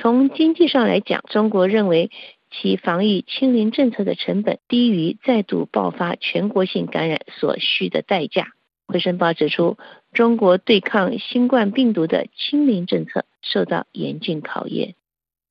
[0.02, 2.10] 从经济上来讲，中国认为
[2.50, 8.46] 其防疫清零政策的成本低于再度爆发全国性感染所需的代价。
[8.92, 9.78] 《回声报》指出，
[10.12, 14.96] 中国对抗新冠病毒的清零政策受到严峻考验。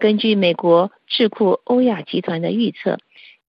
[0.01, 2.99] 根据美国智库欧亚集团的预测，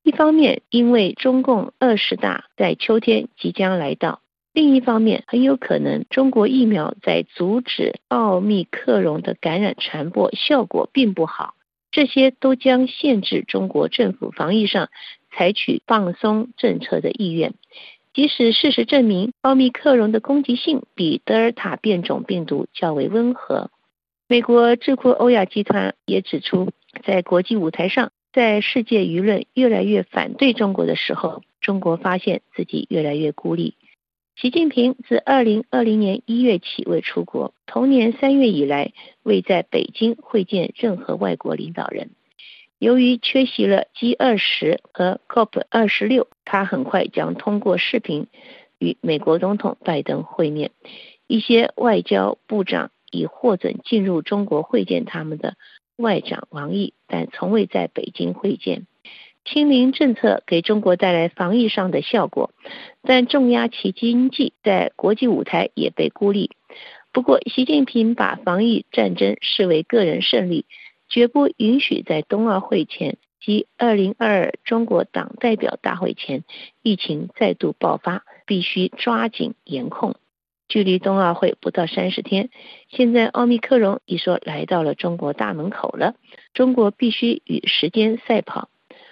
[0.04, 4.22] 一方面因为中共二十大在秋天即将来到，
[4.54, 11.56] 另一方面很有可能中国疫苗在阻止奥密克戎的感染传播效果并不好，
[11.89, 14.89] 这些都将限制中国政府防疫上
[15.32, 17.54] 采取放松政策的意愿。
[18.14, 23.72] 即使事实证明奥密克戎的攻击性比德尔塔变种病毒较为温和，
[24.28, 26.72] 美国智库欧亚集团也指出，
[27.06, 33.76] 在国际舞台上，在世界舆论越来越反对中国的时候，中国发现自己越来越孤立。
[34.36, 42.12] 习近平自2020年1月起未出国，同年3月以来未在北京会见任何外国领导人。
[42.80, 48.28] 由于缺席了 G 二十和 COP 二十六，他很快将通过视频
[48.80, 50.72] 与美国总统拜登会面。
[51.28, 55.56] 一些外交部长已获准进入中国会见他们的
[55.98, 58.88] 外长王毅，但从未在北京会见。
[59.46, 62.52] 清零政策给中国带来防疫上的效果，
[63.02, 66.52] 但重压其经济，在国际舞台也被孤立。
[67.12, 70.66] 不过，习近平把防疫战争视为个人胜利。
[71.10, 76.46] 绝不允许在冬奥会前及二零二二中国党代表大会前
[76.82, 80.16] 疫情再度爆发，必须抓紧严控。
[80.70, 82.50] 距离冬奥会不到三十天，
[82.88, 86.16] 现在奥密克戎一说来到了中国大门口了，
[86.54, 88.70] 中国必须与时间赛跑。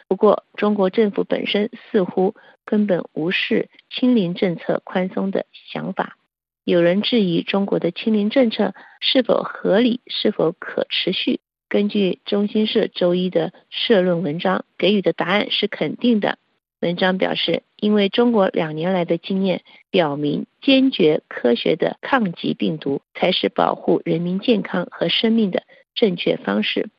[0.09, 2.33] 不过，中国政府本身似乎
[2.65, 6.17] 根本无视清零政策宽松的想法。
[6.63, 11.39] 有人质疑中国的清零政策是否合理，是否可持续。
[11.69, 16.39] 根据中新社周一的社论文章给予的答案是肯定的。
[16.81, 26.89] 文章表示，因为中国两年来的经验表明，坚决科学的抗击病毒才是保护人民健康和生命的正确方式。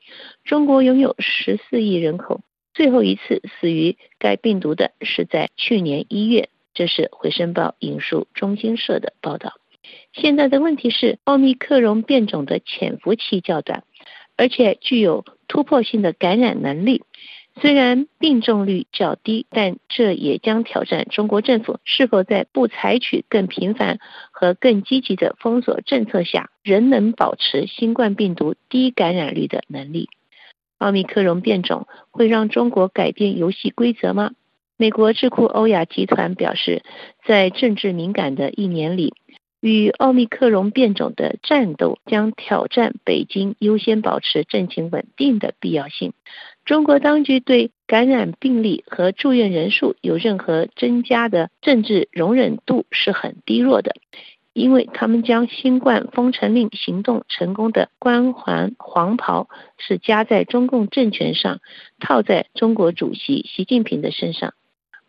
[0.45, 2.39] 中国拥有十四亿人口，
[2.73, 6.49] 最后一次死于该病毒的是在去年一月。
[6.73, 9.53] 这是《回声报》引述中新社的报道。
[10.13, 13.83] 现在的问题是，奥密克戎变种的潜伏期较短。
[14.37, 17.03] 而且具有突破性的感染能力，
[17.61, 23.99] 虽然病重率较低，但这也将挑战中国政府是否在不采取更频繁
[24.31, 30.09] 和更积极的封锁政策下，仍能保持新冠病毒低感染率的能力。
[30.81, 34.31] 奥密克戎变种会让中国改变游戏规则吗？
[34.77, 36.81] 美国智库欧亚集团表示，
[37.23, 39.13] 在政治敏感的一年里，
[39.61, 46.13] 与奥密克戎变种的战斗将挑战北京优先保持政情稳定的必要性。
[46.65, 53.93] 中国当局对感染病例和住院人数有任何增加的政治容忍度是很低弱的。
[54.53, 59.47] 因为他们将新冠封城令行动成功的光环黄袍
[59.77, 61.59] 是加在中共政权上，
[61.99, 64.53] 套在中国主席习近平的身上。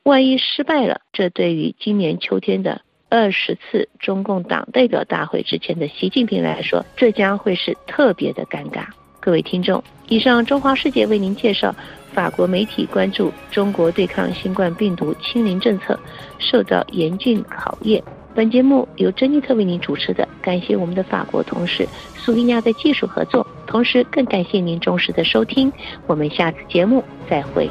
[0.04, 8.86] 万一失败了，这对于今年秋天的二十次中共党代表大会之前的习近平来说，这将会是特别的尴尬。
[9.20, 11.74] 各位听众，以上中华世界为您介绍，
[12.12, 15.98] 法国媒体关注中国对抗新冠病毒清零政策
[16.38, 18.02] 受到严峻考验。
[18.34, 25.70] 本节目由珍妮特为您主持的，感谢我们的法国同事苏丽亚的技术合作，同时更感谢您忠实的收听，
[26.06, 27.68] 我们下次节目再会。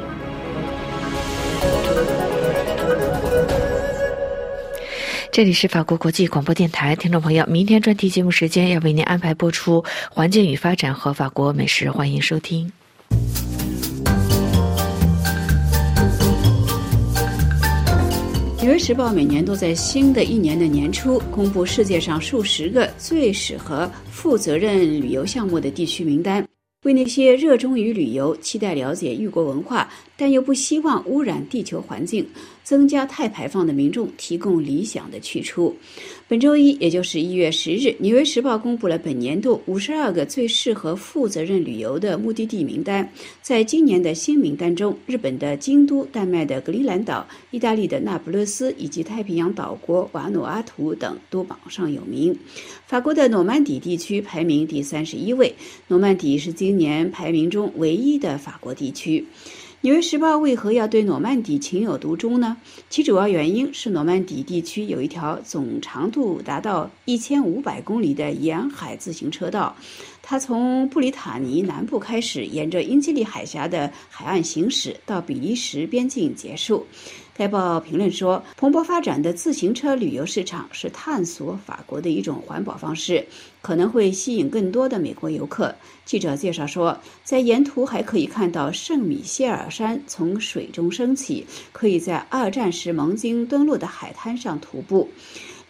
[5.32, 12.68] 这里是法国国际广播电台，听众朋友，明天专题节目时间要为您安排播出环境与发展和法国美食，欢迎收听。
[18.62, 26.46] 《纽约时报》每年都在新的一年的年初公布世界上数十个最适合负责任旅游项目的地区名单，
[26.84, 29.90] 为那些热衷于旅游、期待了解异国文化。
[30.16, 32.24] 但又不希望污染地球环境、
[32.62, 35.76] 增加碳排放的民众提供理想的去处。
[36.32, 43.06] 本周一，也就是一月十日，《纽约时报》公布了本年度五十二个最适合负责任旅游的目的地名单。
[43.42, 52.34] 在今年的新名单中，日本的京都、丹麦的格陵兰岛、意大利的那不勒斯以及太平洋岛国瓦努阿图等都榜上有名。
[52.86, 55.54] 法国的诺曼底地区排名第三十一位，
[55.88, 59.20] 诺曼底是今年排名中唯一的法国地区。
[59.84, 62.56] 《纽约时报》为何要对诺曼底情有独钟呢？
[62.88, 69.74] 其主要原因是诺曼底地区有一条总长度达到一千五百公里的沿海自行车道，
[70.22, 76.86] 它从布里塔尼南部开始，沿着英吉利海峡的海岸行驶，到比利时边境结束。
[77.34, 83.26] 该报评论说，蓬勃发展的自行车旅游市场是探索法国的一种环保方式，
[83.62, 85.74] 可能会吸引更多的美国游客。
[86.04, 95.08] 记者介绍说，在沿途还可以看到圣米歇尔山从水中升起，可以在二战时盟军登陆的海滩上徒步。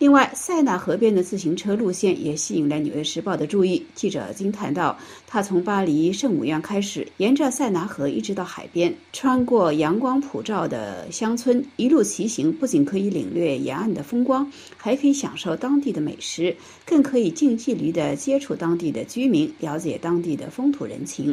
[0.03, 3.87] 另外，塞纳河边的自行车路线也吸引了《纽约时报》的注意。
[3.95, 4.99] 记者惊叹道
[5.29, 21.33] ：“他从巴黎圣母院开始，沿着塞纳河一直到海边，穿过阳光普照的乡村，一路骑行，不仅可以领略沿岸的风光，还可以享受当地的美食，更可以近距离地接触当地的居民，了解当地的风土人情。”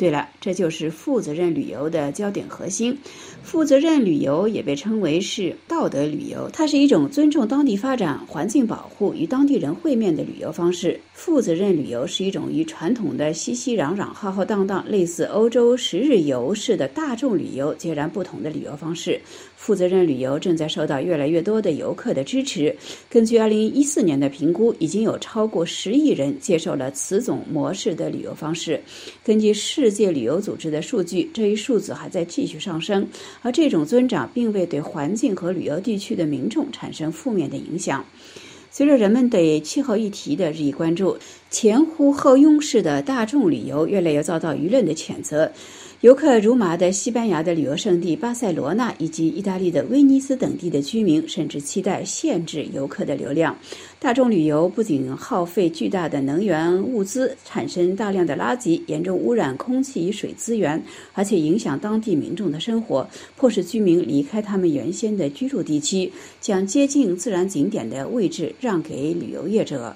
[0.00, 2.96] 对了，这就是负责任旅游的焦点核心。
[3.42, 10.98] 负责任旅游也被称为是道德旅游，它是一种尊重当地发展、环境保护与当地人会面的旅游方式。
[11.12, 19.20] 负责任旅游是一种与传统的熙熙攘攘、浩浩荡荡、类似欧洲十日游式的大众旅游截然不同的旅游方式。
[19.60, 22.74] 负责任旅游正在受到越来越多的游客的支持。
[23.10, 28.80] 根据2014年的评估，已经有超过十亿人接受了此种模式的旅游方式。
[29.22, 33.06] 根据世界旅游组织的数据，这一数字还在继续上升。
[33.42, 38.02] 而这种增长并未对环境和旅游地区的民众产生负面的影响。
[38.72, 41.18] 随着人们对气候议题的日益关注，
[41.50, 45.52] 前呼后拥式的大众旅游越来越遭到舆论的谴责。
[46.00, 53.54] 游客如麻的西班牙的旅游胜地巴塞罗那以及意大利的威尼斯等地的居民，甚至期待限制游客的流量。
[53.98, 60.82] 大众旅游不仅耗费巨大的能源物资，产生大量的垃圾，严重污染空气与水资源，
[61.12, 69.94] 而且影响当地民众的生活，迫使居民离开他们原先的居住地区，将接近自然景点的位置让给旅游业者。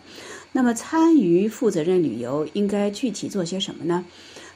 [0.52, 4.04] 那么，参与负责任旅游应该具体做些什么呢？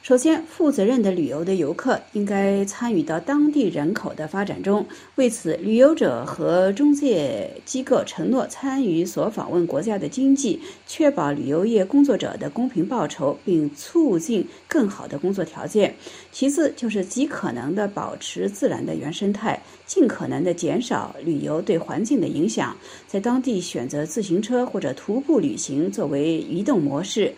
[0.09, 4.83] 首先，负责任的旅游的游客应该参与到当地人口的发展中。
[5.17, 15.93] 为此，旅游者和中介机构承诺参与所访问国家的经济，确保旅游业工作者的公平报酬，并促进更好的工作条件。
[16.31, 27.31] 其次，就是极可能的保持自然的原生态，尽可能的减少旅游对环境的影响，在当地选择自行车或者徒步旅行作为移动模式。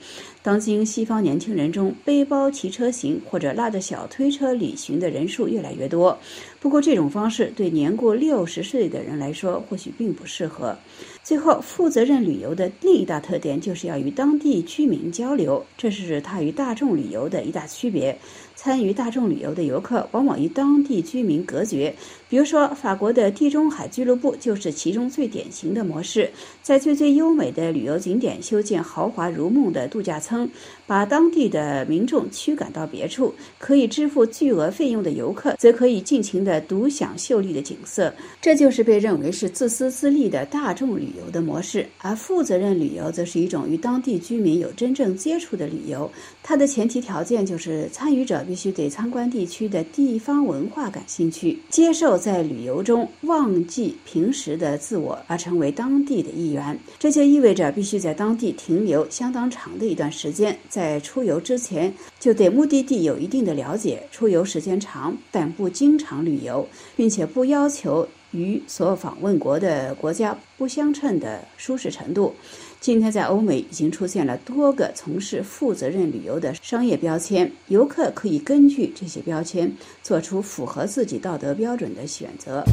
[0.44, 6.18] 当今西方年轻人中，背包骑车行或者拉着小推车旅行的人数越来越多。
[6.60, 10.76] 不过，这种方式对年过六十岁的人来说，或许并不适合。
[11.24, 18.18] 最后，负责任旅游的另一大特点就是要与当地居民交流，这是它与大众旅游的一大区别。
[18.56, 21.96] 参与大众旅游的游客往往与当地居民隔绝。
[22.32, 26.32] 比如说，法国的地中海俱乐部就是其中最典型的模式，
[26.64, 30.50] 在最最优美的旅游景点修建豪华如梦的度假村，
[30.88, 33.36] 把当地的民众驱赶到别处。
[33.60, 38.14] 可以支付巨额费用的游客，则可以尽情的独享秀丽的景色。
[38.40, 41.86] 这就是被认为是自私自利的大众旅游的模式。
[41.98, 46.10] 而负责任旅游则是一种与当地居民有真正接触的旅游。
[46.42, 52.21] 它的前提条件就是参与者必须对参观地区的地方文化感兴趣，接受。
[52.22, 60.56] 在旅游中忘记平时的自我，而成为当地的一员，这就意味着必须在当地停留相当长的一段时间。
[60.70, 64.04] 在出游之前，就对目的地有一定的了解。
[64.12, 72.34] 出游时间长，但不经常旅游，并且不要求与所访问国的国家不相称的舒适程度。
[72.82, 79.72] 今天在欧美已经出现了多个从事负责任旅游的商业标签，游客可以根据这些标签
[80.02, 82.64] 做出符合自己道德标准的选择。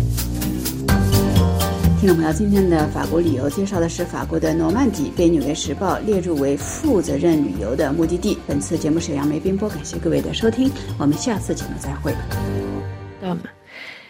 [2.00, 8.38] 听众朋友，今天的法国旅游介绍的是法国的诺曼底，被《纽约时报》列入为负责任旅游的目的地。
[8.46, 12.14] 本次节目是杨梅冰波，感谢各位的收听，我们下次节目再会。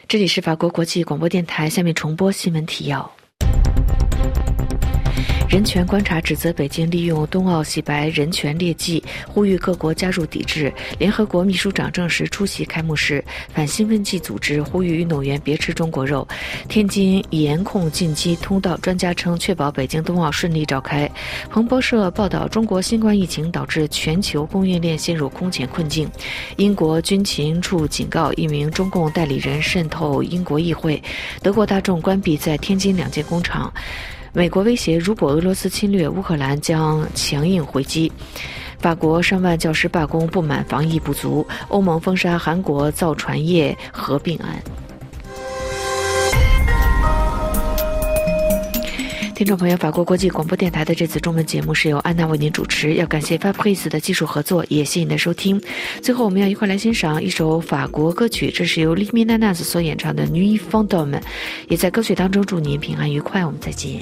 [0.06, 3.17] 这里是法国国际广播电台，下面重播新闻提要。
[5.48, 10.70] 人权观察指责北京利用冬奥洗白人权劣迹，呼吁各国加入抵制。
[10.98, 13.24] 联合国秘书长证实出席开幕式。
[13.48, 16.28] 反兴奋剂组织呼吁运动员别吃中国肉。
[16.68, 21.10] 天津严控进机通道，专家称确保北京冬奥顺利召开。
[21.48, 26.06] 彭博社报道，中国新冠疫情导致全球供应链陷入空前困境。
[26.58, 31.02] 英国军情处警告一名中共代理人渗透英国议会。
[31.42, 33.72] 德国大众关闭在天津两间工厂。
[34.38, 38.12] 美国威胁，如果俄罗斯侵略乌克兰，将强硬回击。
[38.78, 41.44] 法国上万教师罢工，不满防疫不足。
[41.66, 44.62] 欧盟封杀韩国造船业合并案。
[49.34, 55.60] 听众朋友，法国国际广播电台的这次中文节目是由安娜为您主持，要感谢 Fabrice 的技术合作，也谢谢您的收听。
[56.00, 61.18] 最后，我们要一块来欣赏一首法国歌曲，这是由 l i m i n a n a s 所演唱的《Nuit Fantôme》，
[61.68, 63.44] 也在歌曲当中祝您平安愉快。
[63.44, 64.00] 我们再见。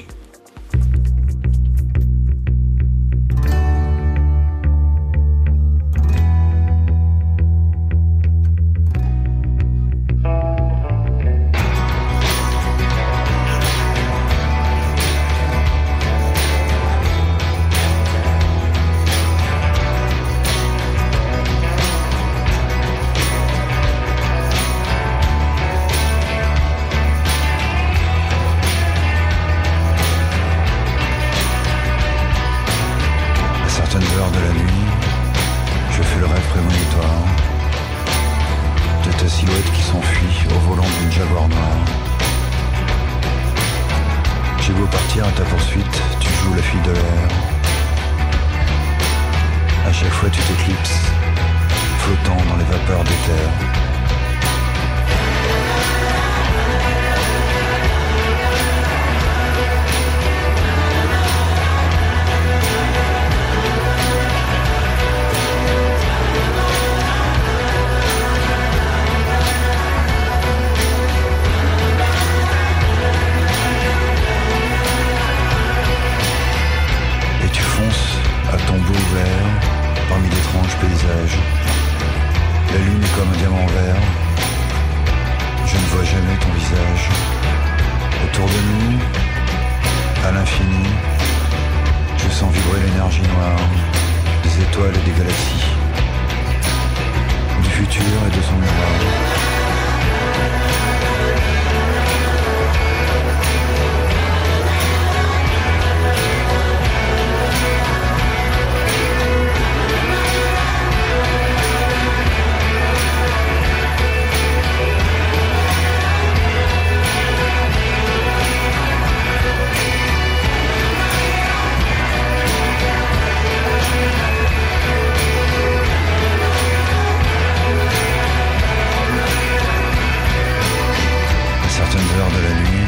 [131.97, 132.87] certaines heures de la nuit,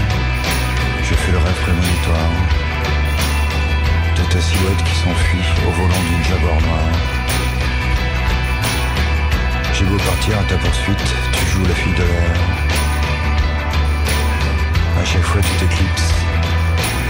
[1.04, 2.32] je fus le rêve prémonitoire
[4.16, 6.94] de ta silhouette qui s'enfuit au volant d'une jabor noire.
[9.74, 12.36] J'ai beau partir à ta poursuite, tu joues la fille de l'air.
[15.02, 16.14] À chaque fois, tu t'éclipses,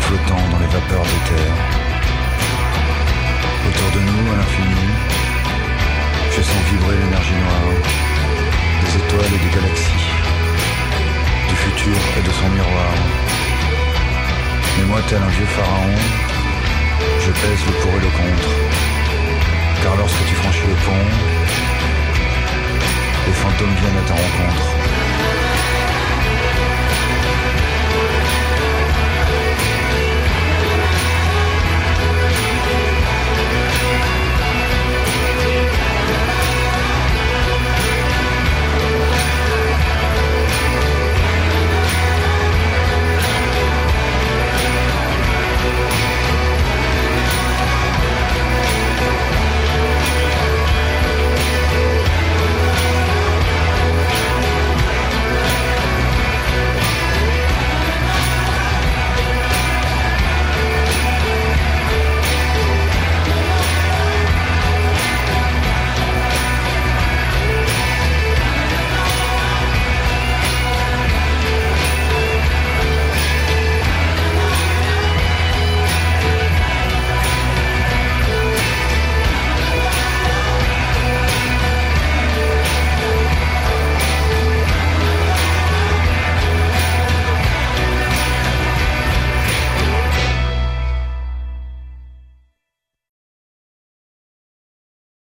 [0.02, 1.58] flottant dans les vapeurs de terre.
[3.68, 4.88] Autour de nous, à l'infini,
[6.32, 7.74] je sens vibrer l'énergie noire
[8.84, 9.99] des étoiles et des galaxies
[11.60, 12.93] futur et de son miroir.
[14.78, 15.95] Mais moi, tel un vieux pharaon,
[17.20, 18.51] je pèse le pour et le contre.
[19.84, 21.07] Car lorsque tu franchis le pont,
[23.28, 25.09] les fantômes viennent à ta rencontre.